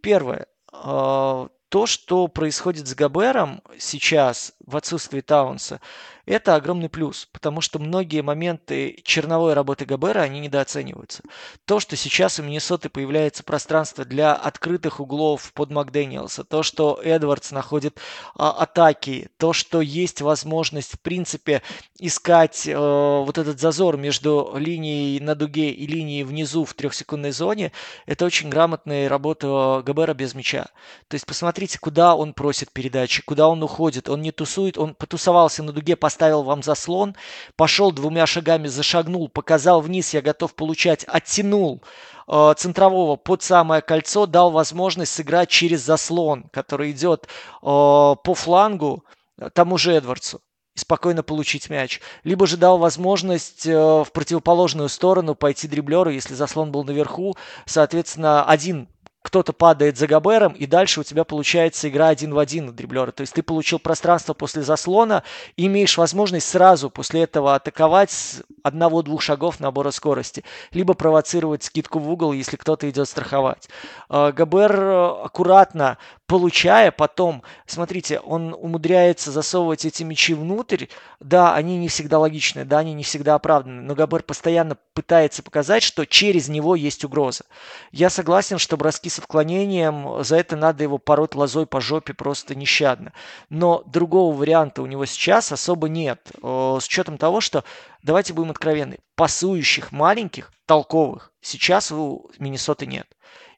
[0.01, 0.45] Первое.
[0.71, 5.81] А, то, что происходит с Габером сейчас в отсутствии Таунса,
[6.25, 11.23] это огромный плюс, потому что многие моменты черновой работы Габера, они недооцениваются.
[11.65, 17.51] То, что сейчас у Миннесоты появляется пространство для открытых углов под Макдэниелса, то, что Эдвардс
[17.51, 17.99] находит
[18.35, 21.61] а, атаки, то, что есть возможность, в принципе,
[21.99, 27.71] искать э, вот этот зазор между линией на дуге и линией внизу в трехсекундной зоне,
[28.05, 30.67] это очень грамотная работа Габера без мяча.
[31.07, 35.63] То есть посмотрите, куда он просит передачи, куда он уходит, он не тусует, он потусовался
[35.63, 37.15] на дуге, поставил вам заслон,
[37.55, 41.81] пошел двумя шагами, зашагнул, показал вниз, я готов получать, оттянул
[42.27, 47.27] э, центрового под самое кольцо, дал возможность сыграть через заслон, который идет э,
[47.63, 49.05] по флангу
[49.39, 50.41] э, тому же Эдвардсу
[50.75, 51.99] и спокойно получить мяч.
[52.23, 57.35] Либо же дал возможность э, в противоположную сторону пойти дриблеру, если заслон был наверху.
[57.65, 58.87] Соответственно, один
[59.23, 63.11] кто-то падает за Габером, и дальше у тебя получается игра один в один на дриблера.
[63.11, 65.23] То есть ты получил пространство после заслона
[65.55, 70.43] и имеешь возможность сразу после этого атаковать с одного-двух шагов набора скорости.
[70.71, 73.69] Либо провоцировать скидку в угол, если кто-то идет страховать.
[74.09, 75.97] А, Габер э, аккуратно
[76.27, 80.85] получая потом, смотрите, он умудряется засовывать эти мячи внутрь.
[81.19, 85.83] Да, они не всегда логичны, да, они не всегда оправданы, но Габер постоянно пытается показать,
[85.83, 87.43] что через него есть угроза.
[87.91, 92.55] Я согласен, что броски с отклонением, за это надо его пороть лозой по жопе просто
[92.55, 93.13] нещадно.
[93.49, 96.31] Но другого варианта у него сейчас особо нет.
[96.41, 97.63] С учетом того, что,
[98.01, 103.07] давайте будем откровенны, пасующих маленьких, толковых сейчас у Миннесоты нет.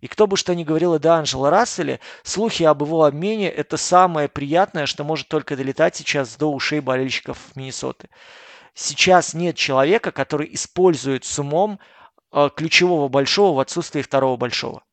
[0.01, 4.27] И кто бы что ни говорил о Д'Анджело Расселе, слухи об его обмене– это самое
[4.27, 8.09] приятное, что может только долетать сейчас до ушей болельщиков Миннесоты.
[8.73, 11.79] Сейчас нет человека, который использует с умом
[12.31, 14.83] э, ключевого большого в отсутствии второго большого.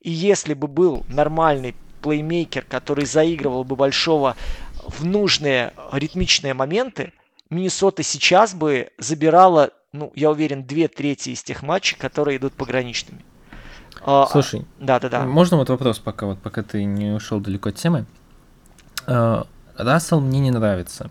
[0.00, 4.36] И если бы был нормальный плеймейкер, который заигрывал бы большого
[4.84, 7.12] в нужные ритмичные моменты,
[7.50, 13.24] Миннесота сейчас бы забирала, ну, я уверен, две трети из тех матчей, которые идут пограничными.
[14.04, 15.24] А, Слушай, да, да, да.
[15.24, 18.06] Можно вот вопрос, пока вот пока ты не ушел далеко от темы.
[19.06, 19.46] А,
[19.76, 21.10] Рассел мне не нравится.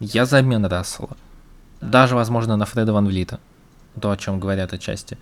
[0.00, 1.16] Я за обмен Рассела.
[1.80, 3.40] Даже, возможно, на Фреда Ван Влита.
[4.00, 5.18] То, о чем говорят отчасти.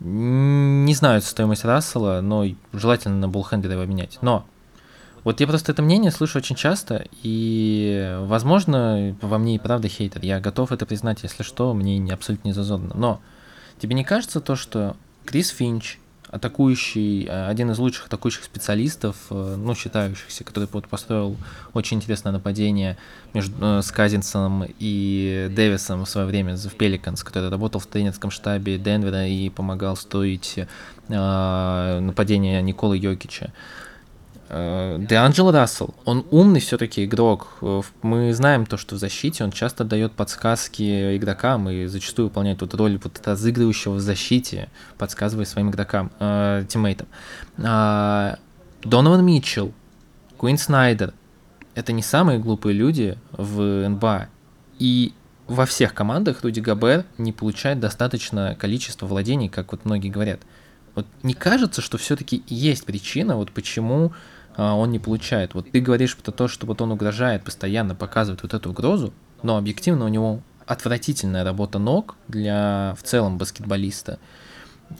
[0.00, 4.18] Не знаю стоимость Рассела, но желательно на Булхендера его менять.
[4.22, 4.46] Но
[5.24, 10.22] вот я просто это мнение слышу очень часто, и, возможно, во мне и правда хейтер.
[10.22, 12.92] Я готов это признать, если что, мне не, абсолютно не зазорно.
[12.94, 13.20] Но
[13.78, 15.98] тебе не кажется то, что Крис Финч,
[16.30, 21.36] атакующий, э, один из лучших атакующих специалистов, э, ну, считающихся, который вот построил
[21.74, 22.96] очень интересное нападение
[23.34, 28.30] между, э, с Казинсоном и Дэвисом в свое время в Пеликанс, который работал в тренерском
[28.30, 30.58] штабе Денвера и помогал строить
[31.08, 33.52] э, нападение Николы Йокича.
[34.50, 37.58] Деанджело Рассел, он умный все-таки игрок.
[38.02, 42.74] Мы знаем то, что в защите он часто дает подсказки игрокам и зачастую выполняет вот
[42.74, 47.08] роль вот разыгрывающего в защите, подсказывая своим игрокам, э, тиммейтам.
[47.58, 48.36] Э,
[48.82, 49.74] Донован Митчелл,
[50.38, 51.12] Куин Снайдер,
[51.74, 54.28] это не самые глупые люди в НБА.
[54.78, 55.12] И
[55.46, 60.40] во всех командах Руди Габер не получает достаточно количества владений, как вот многие говорят.
[60.94, 64.12] Вот не кажется, что все-таки есть причина, вот почему
[64.58, 65.54] он не получает.
[65.54, 69.12] Вот ты говоришь про то, что вот он угрожает, постоянно показывает вот эту угрозу,
[69.42, 74.18] но объективно у него отвратительная работа ног для в целом баскетболиста.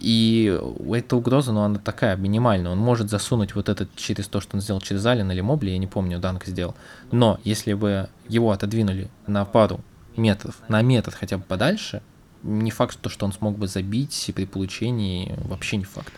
[0.01, 0.59] И
[0.93, 2.73] эта угроза, ну, она такая минимальная.
[2.73, 5.79] Он может засунуть вот этот через то, что он сделал через Алина или Мобли, я
[5.79, 6.75] не помню, Данк сделал.
[7.11, 9.81] Но если бы его отодвинули на пару
[10.17, 12.03] метров, на метр хотя бы подальше,
[12.43, 16.13] не факт, что он смог бы забить при получении, вообще не факт.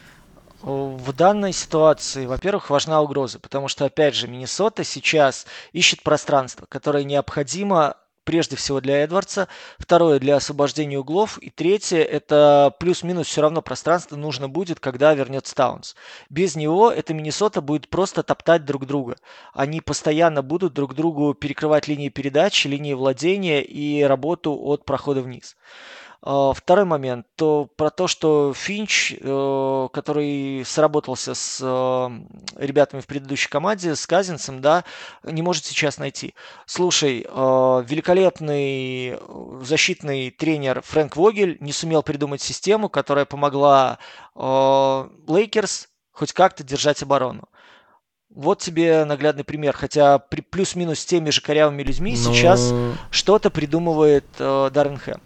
[0.63, 7.05] В данной ситуации, во-первых, важна угроза, потому что, опять же, Миннесота сейчас ищет пространство, которое
[7.05, 13.63] необходимо прежде всего для Эдвардса, второе для освобождения углов, и третье это плюс-минус все равно
[13.63, 15.97] пространство нужно будет, когда вернется Таунс.
[16.29, 19.17] Без него эта Миннесота будет просто топтать друг друга.
[19.55, 25.57] Они постоянно будут друг другу перекрывать линии передачи, линии владения и работу от прохода вниз.
[26.23, 33.07] А, второй момент, то про то, что Финч, э, который сработался с э, ребятами в
[33.07, 34.85] предыдущей команде, с Казинцем, да,
[35.23, 36.35] не может сейчас найти.
[36.67, 39.19] Слушай, э, великолепный
[39.63, 43.99] защитный тренер Фрэнк Вогель не сумел придумать систему, которая помогла
[44.35, 47.49] Лейкерс хоть как-то держать оборону.
[48.29, 49.75] Вот тебе наглядный пример.
[49.75, 52.33] Хотя при плюс-минус теми же корявыми людьми Но...
[52.33, 52.73] сейчас
[53.11, 55.21] что-то придумывает э, Дарвин Хэм.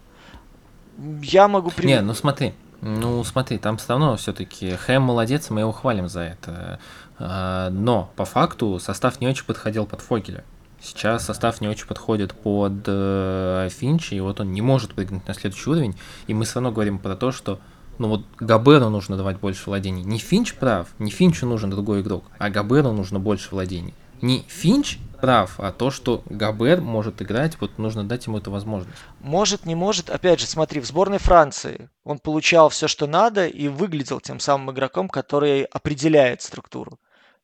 [1.23, 1.71] Я могу...
[1.71, 1.87] При...
[1.87, 6.21] Не, ну смотри, ну смотри, там все равно все-таки Хэм молодец, мы его хвалим за
[6.21, 6.79] это.
[7.19, 10.45] А, но по факту состав не очень подходил под Фогеля.
[10.81, 15.33] Сейчас состав не очень подходит под э, Финчи, и вот он не может прыгнуть на
[15.33, 15.97] следующий уровень.
[16.27, 17.59] И мы все равно говорим про то, что
[17.99, 20.03] ну вот Габеру нужно давать больше владений.
[20.03, 23.95] Не Финч прав, не Финчу нужен другой игрок, а Габеру нужно больше владений.
[24.21, 28.99] Не Финч прав, а то, что Габер может играть, вот нужно дать ему эту возможность.
[29.21, 30.11] Может, не может.
[30.11, 34.73] Опять же, смотри, в сборной Франции он получал все, что надо, и выглядел тем самым
[34.73, 36.99] игроком, который определяет структуру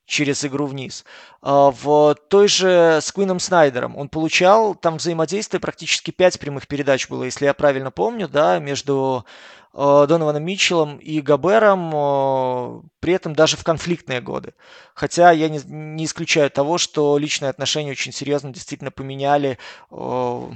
[0.05, 1.07] через игру вниз.
[1.41, 7.09] А в той же с Куином Снайдером он получал там взаимодействие практически 5 прямых передач
[7.09, 9.25] было, если я правильно помню, да, между
[9.73, 14.55] Донованом Митчеллом и Габером, э, при этом даже в конфликтные годы.
[14.95, 19.59] Хотя я не, не исключаю того, что личные отношения очень серьезно действительно поменяли
[19.91, 20.51] э,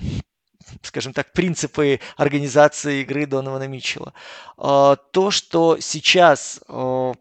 [0.82, 4.14] скажем так, принципы организации игры Донована Митчелла.
[4.56, 6.60] То, что сейчас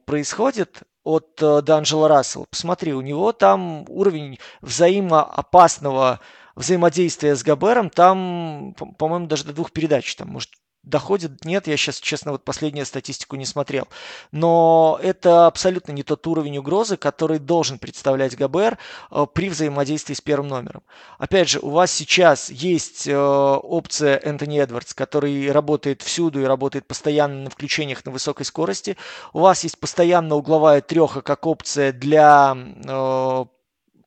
[0.06, 6.22] происходит от Данжела Рассела, посмотри, у него там уровень взаимоопасного
[6.56, 10.52] взаимодействия с Габером, там, по-моему, даже до двух передач, там, может,
[10.84, 13.88] доходит, нет, я сейчас, честно, вот последнюю статистику не смотрел.
[14.32, 18.78] Но это абсолютно не тот уровень угрозы, который должен представлять ГБР
[19.12, 20.84] э, при взаимодействии с первым номером.
[21.18, 26.86] Опять же, у вас сейчас есть э, опция Энтони Эдвардс, который работает всюду и работает
[26.86, 28.98] постоянно на включениях на высокой скорости.
[29.32, 33.46] У вас есть постоянно угловая треха как опция для э,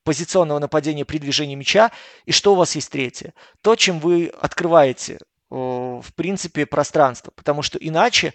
[0.04, 1.90] позиционного нападения при движении мяча.
[2.26, 3.32] И что у вас есть третье?
[3.62, 5.18] То, чем вы открываете
[5.50, 7.30] в принципе, пространство.
[7.34, 8.34] Потому что иначе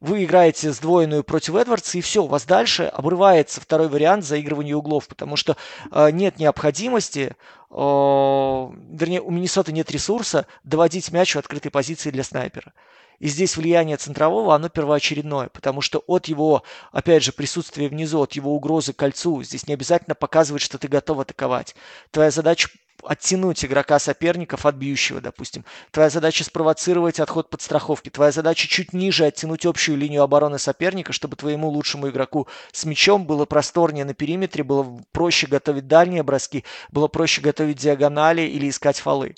[0.00, 5.06] вы играете сдвоенную против Эдвардса, и все, у вас дальше обрывается второй вариант заигрывания углов,
[5.08, 5.56] потому что
[5.92, 7.36] э, нет необходимости,
[7.70, 12.72] э, вернее, у Миннесоты нет ресурса доводить мяч в открытой позиции для снайпера.
[13.18, 18.32] И здесь влияние центрового, оно первоочередное, потому что от его, опять же, присутствия внизу, от
[18.32, 21.76] его угрозы кольцу, здесь не обязательно показывать, что ты готов атаковать.
[22.10, 22.70] Твоя задача
[23.04, 25.64] оттянуть игрока соперников от бьющего, допустим.
[25.90, 28.08] Твоя задача спровоцировать отход подстраховки.
[28.10, 33.26] Твоя задача чуть ниже оттянуть общую линию обороны соперника, чтобы твоему лучшему игроку с мячом
[33.26, 38.98] было просторнее на периметре, было проще готовить дальние броски, было проще готовить диагонали или искать
[38.98, 39.34] фолы.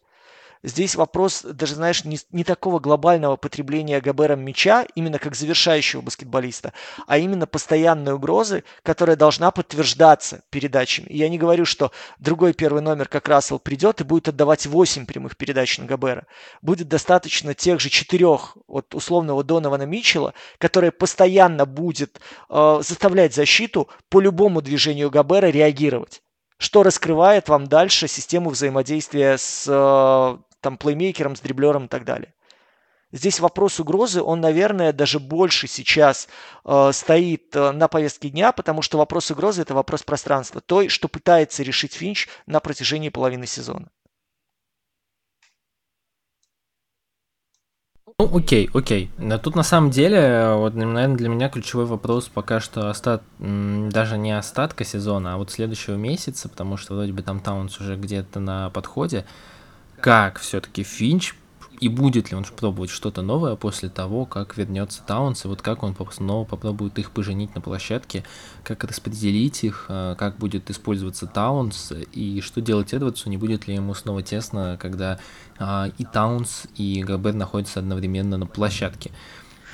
[0.64, 6.72] Здесь вопрос даже, знаешь, не, не такого глобального потребления Габером мяча, именно как завершающего баскетболиста,
[7.08, 11.06] а именно постоянной угрозы, которая должна подтверждаться передачами.
[11.06, 11.90] И я не говорю, что
[12.20, 16.26] другой первый номер, как Рассел, придет и будет отдавать 8 прямых передач на Габера.
[16.60, 23.88] Будет достаточно тех же четырех от условного Донована Митчелла, который постоянно будет э, заставлять защиту
[24.08, 26.22] по любому движению Габера реагировать
[26.58, 32.32] что раскрывает вам дальше систему взаимодействия с э, там плеймейкером, с дриблером и так далее.
[33.14, 36.28] Здесь вопрос угрозы, он, наверное, даже больше сейчас
[36.64, 41.08] э, стоит э, на повестке дня, потому что вопрос угрозы– это вопрос пространства, той, что
[41.08, 43.88] пытается решить Финч на протяжении половины сезона.
[48.18, 49.10] Ну, окей, окей.
[49.18, 53.22] Но тут на самом деле, вот, наверное, для меня ключевой вопрос пока что остат...
[53.38, 57.96] даже не остатка сезона, а вот следующего месяца, потому что вроде бы там Таунс уже
[57.96, 59.26] где-то на подходе
[60.02, 61.34] как все-таки Финч
[61.80, 65.82] и будет ли он пробовать что-то новое после того, как вернется Таунс, и вот как
[65.82, 68.24] он снова попробует их поженить на площадке,
[68.62, 73.74] как распределить их, э, как будет использоваться Таунс, и что делать Эдвардсу, не будет ли
[73.74, 75.18] ему снова тесно, когда
[75.58, 79.10] а, и Таунс, и Гобер находятся одновременно на площадке.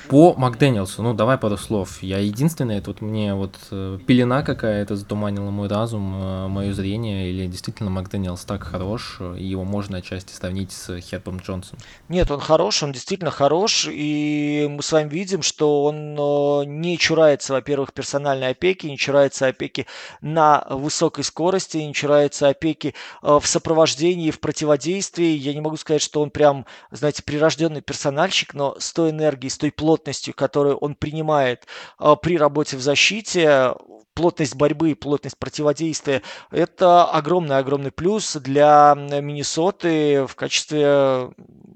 [0.09, 2.01] По Макдэниелсу, ну давай пару слов.
[2.01, 7.45] Я единственное, вот мне вот э, пелена какая-то затуманила мой разум, э, мое зрение, или
[7.45, 11.77] действительно Макдэниелс так хорош, и его можно отчасти сравнить с Хербом Джонсом?
[12.07, 16.97] Нет, он хорош, он действительно хорош, и мы с вами видим, что он э, не
[16.97, 19.85] чурается, во-первых, персональной опеки, не чурается опеки
[20.21, 25.37] на высокой скорости, не чурается опеки в сопровождении, в противодействии.
[25.37, 29.57] Я не могу сказать, что он прям, знаете, прирожденный персональщик, но с той энергией, с
[29.59, 31.67] той плотностью, плотностью, которую он принимает
[31.97, 33.73] а, при работе в защите,
[34.13, 36.21] плотность борьбы, плотность противодействия,
[36.51, 41.31] это огромный-огромный плюс для Миннесоты в качестве,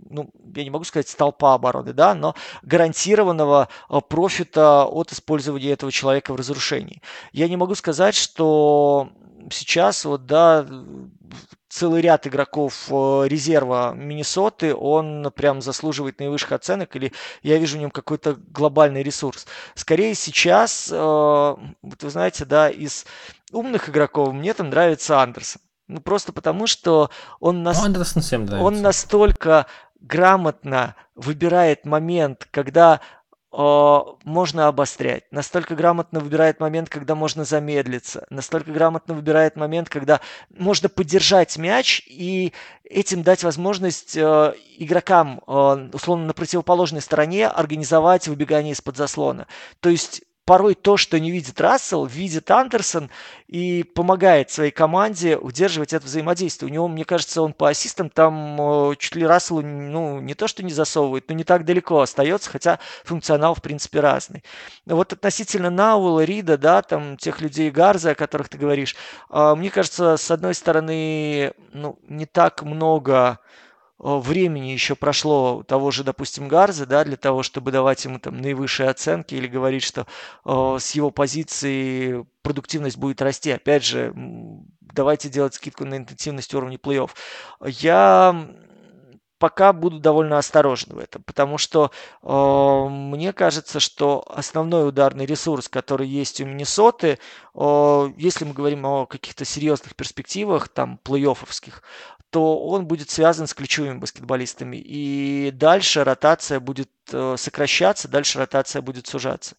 [0.10, 5.92] ну, я не могу сказать столпа обороны, да, но гарантированного а, профита от использования этого
[5.92, 7.02] человека в разрушении.
[7.34, 9.10] Я не могу сказать, что
[9.52, 10.66] сейчас вот, да,
[11.74, 17.82] целый ряд игроков э, резерва Миннесоты, он прям заслуживает наивысших оценок, или я вижу в
[17.82, 19.48] нем какой-то глобальный ресурс.
[19.74, 23.06] Скорее сейчас, э, вот вы знаете, да, из
[23.52, 25.62] умных игроков мне там нравится Андерсон.
[25.88, 27.10] Ну, просто потому, что
[27.40, 27.78] он, нас...
[27.78, 27.84] ну,
[28.64, 29.66] он настолько
[30.00, 33.02] грамотно выбирает момент, когда
[33.56, 40.90] можно обострять, настолько грамотно выбирает момент, когда можно замедлиться, настолько грамотно выбирает момент, когда можно
[40.90, 42.52] поддержать мяч и
[42.84, 49.46] этим дать возможность э, игрокам, э, условно, на противоположной стороне организовать выбегание из-под заслона.
[49.82, 53.10] То есть порой то, что не видит Рассел, видит Андерсон
[53.48, 56.70] и помогает своей команде удерживать это взаимодействие.
[56.70, 60.48] У него, мне кажется, он по ассистам там э, чуть ли Расселу ну, не то,
[60.48, 64.44] что не засовывает, но не так далеко остается, хотя функционал, в принципе, разный.
[64.86, 68.96] Вот относительно Науэлла, Рида, да, там тех людей Гарза, о которых ты говоришь,
[69.30, 73.40] э, мне кажется, с одной стороны, ну, не так много
[74.00, 78.90] времени еще прошло того же, допустим, Гарза, да, для того, чтобы давать ему там наивысшие
[78.90, 80.08] оценки или говорить, что
[80.46, 83.52] э, с его позиции продуктивность будет расти.
[83.52, 84.14] Опять же,
[84.82, 87.12] давайте делать скидку на интенсивность уровня плей-офф.
[87.66, 88.48] Я
[89.44, 91.92] пока буду довольно осторожен в этом, потому что
[92.22, 97.20] э, мне кажется, что основной ударный ресурс, который есть у Миннесоты,
[97.54, 101.82] э, если мы говорим о каких-то серьезных перспективах, там, плей-оффовских,
[102.34, 104.78] то он будет связан с ключевыми баскетболистами.
[104.78, 109.56] И дальше ротация будет э, сокращаться, дальше ротация будет сужаться.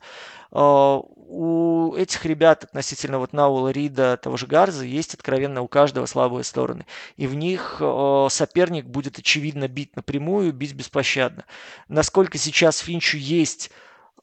[0.50, 6.06] Э, у этих ребят относительно вот Наула, Рида, того же Гарза есть откровенно у каждого
[6.06, 6.84] слабые стороны.
[7.16, 11.44] И в них э, соперник будет очевидно бить напрямую, бить беспощадно.
[11.86, 13.70] Насколько сейчас Финчу есть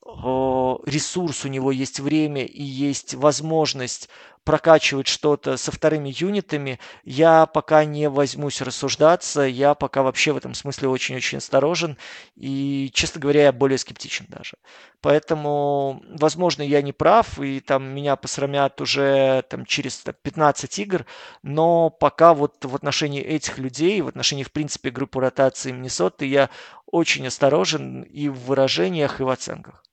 [0.03, 4.10] ресурс, у него есть время и есть возможность
[4.43, 10.53] прокачивать что-то со вторыми юнитами, я пока не возьмусь рассуждаться, я пока вообще в этом
[10.53, 11.97] смысле очень-очень осторожен
[12.35, 14.57] и, честно говоря, я более скептичен даже.
[15.01, 21.05] Поэтому, возможно, я не прав, и там меня посрамят уже там, через там, 15 игр,
[21.43, 26.49] но пока вот в отношении этих людей, в отношении, в принципе, группы ротации Миннесоты я
[26.85, 29.84] очень осторожен и в выражениях, и в оценках.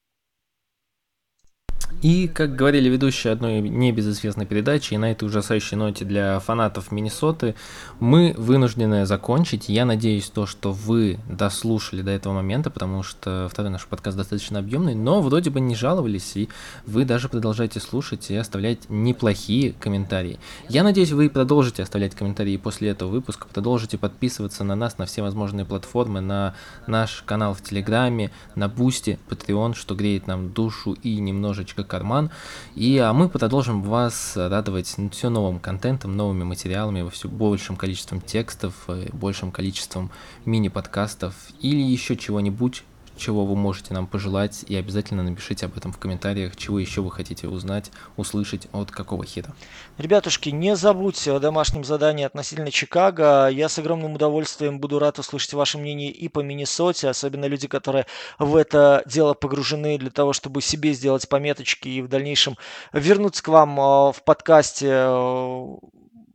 [2.02, 7.56] И, как говорили ведущие одной небезызвестной передачи, и на этой ужасающей ноте для фанатов Миннесоты,
[7.98, 9.68] мы вынуждены закончить.
[9.68, 14.60] Я надеюсь, то, что вы дослушали до этого момента, потому что второй наш подкаст достаточно
[14.60, 16.48] объемный, но вроде бы не жаловались, и
[16.86, 20.38] вы даже продолжаете слушать и оставлять неплохие комментарии.
[20.68, 25.22] Я надеюсь, вы продолжите оставлять комментарии после этого выпуска, продолжите подписываться на нас на все
[25.22, 26.54] возможные платформы, на
[26.86, 32.30] наш канал в Телеграме, на Бусти, Patreon, что греет нам душу и немножечко карман.
[32.74, 38.74] И а мы продолжим вас радовать все новым контентом, новыми материалами, все большим количеством текстов,
[38.88, 40.10] э, большим количеством
[40.44, 42.84] мини-подкастов или еще чего-нибудь,
[43.18, 47.10] чего вы можете нам пожелать, и обязательно напишите об этом в комментариях, чего еще вы
[47.10, 49.52] хотите узнать, услышать от какого хита.
[49.98, 53.48] Ребятушки, не забудьте о домашнем задании относительно Чикаго.
[53.48, 58.06] Я с огромным удовольствием буду рад услышать ваше мнение и по Миннесоте, особенно люди, которые
[58.38, 62.56] в это дело погружены для того, чтобы себе сделать пометочки и в дальнейшем
[62.92, 65.76] вернуться к вам а, в подкасте а,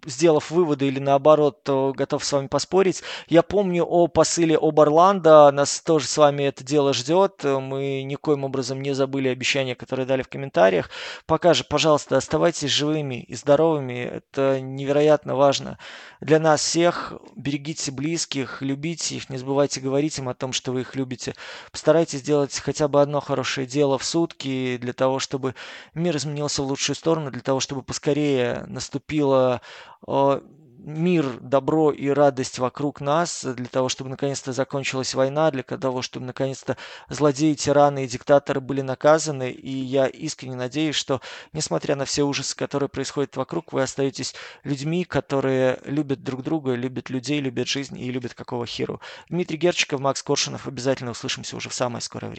[0.05, 3.03] сделав выводы или наоборот готов с вами поспорить.
[3.27, 7.43] Я помню о посыле об Орландо, нас тоже с вами это дело ждет.
[7.43, 10.89] Мы никоим образом не забыли обещания, которые дали в комментариях.
[11.25, 14.21] Пока же, пожалуйста, оставайтесь живыми и здоровыми.
[14.33, 15.77] Это невероятно важно
[16.21, 17.13] для нас всех.
[17.35, 21.35] Берегите близких, любите их, не забывайте говорить им о том, что вы их любите.
[21.71, 25.55] Постарайтесь сделать хотя бы одно хорошее дело в сутки для того, чтобы
[25.93, 29.61] мир изменился в лучшую сторону, для того, чтобы поскорее наступила
[30.83, 36.25] мир, добро и радость вокруг нас, для того, чтобы наконец-то закончилась война, для того, чтобы
[36.25, 36.77] наконец-то
[37.09, 39.51] злодеи, тираны и диктаторы были наказаны.
[39.51, 41.21] И я искренне надеюсь, что,
[41.53, 47.09] несмотря на все ужасы, которые происходят вокруг, вы остаетесь людьми, которые любят друг друга, любят
[47.09, 48.99] людей, любят жизнь и любят какого хиру.
[49.29, 50.67] Дмитрий Герчиков, Макс Коршунов.
[50.67, 52.31] Обязательно услышимся уже в самое скорое время.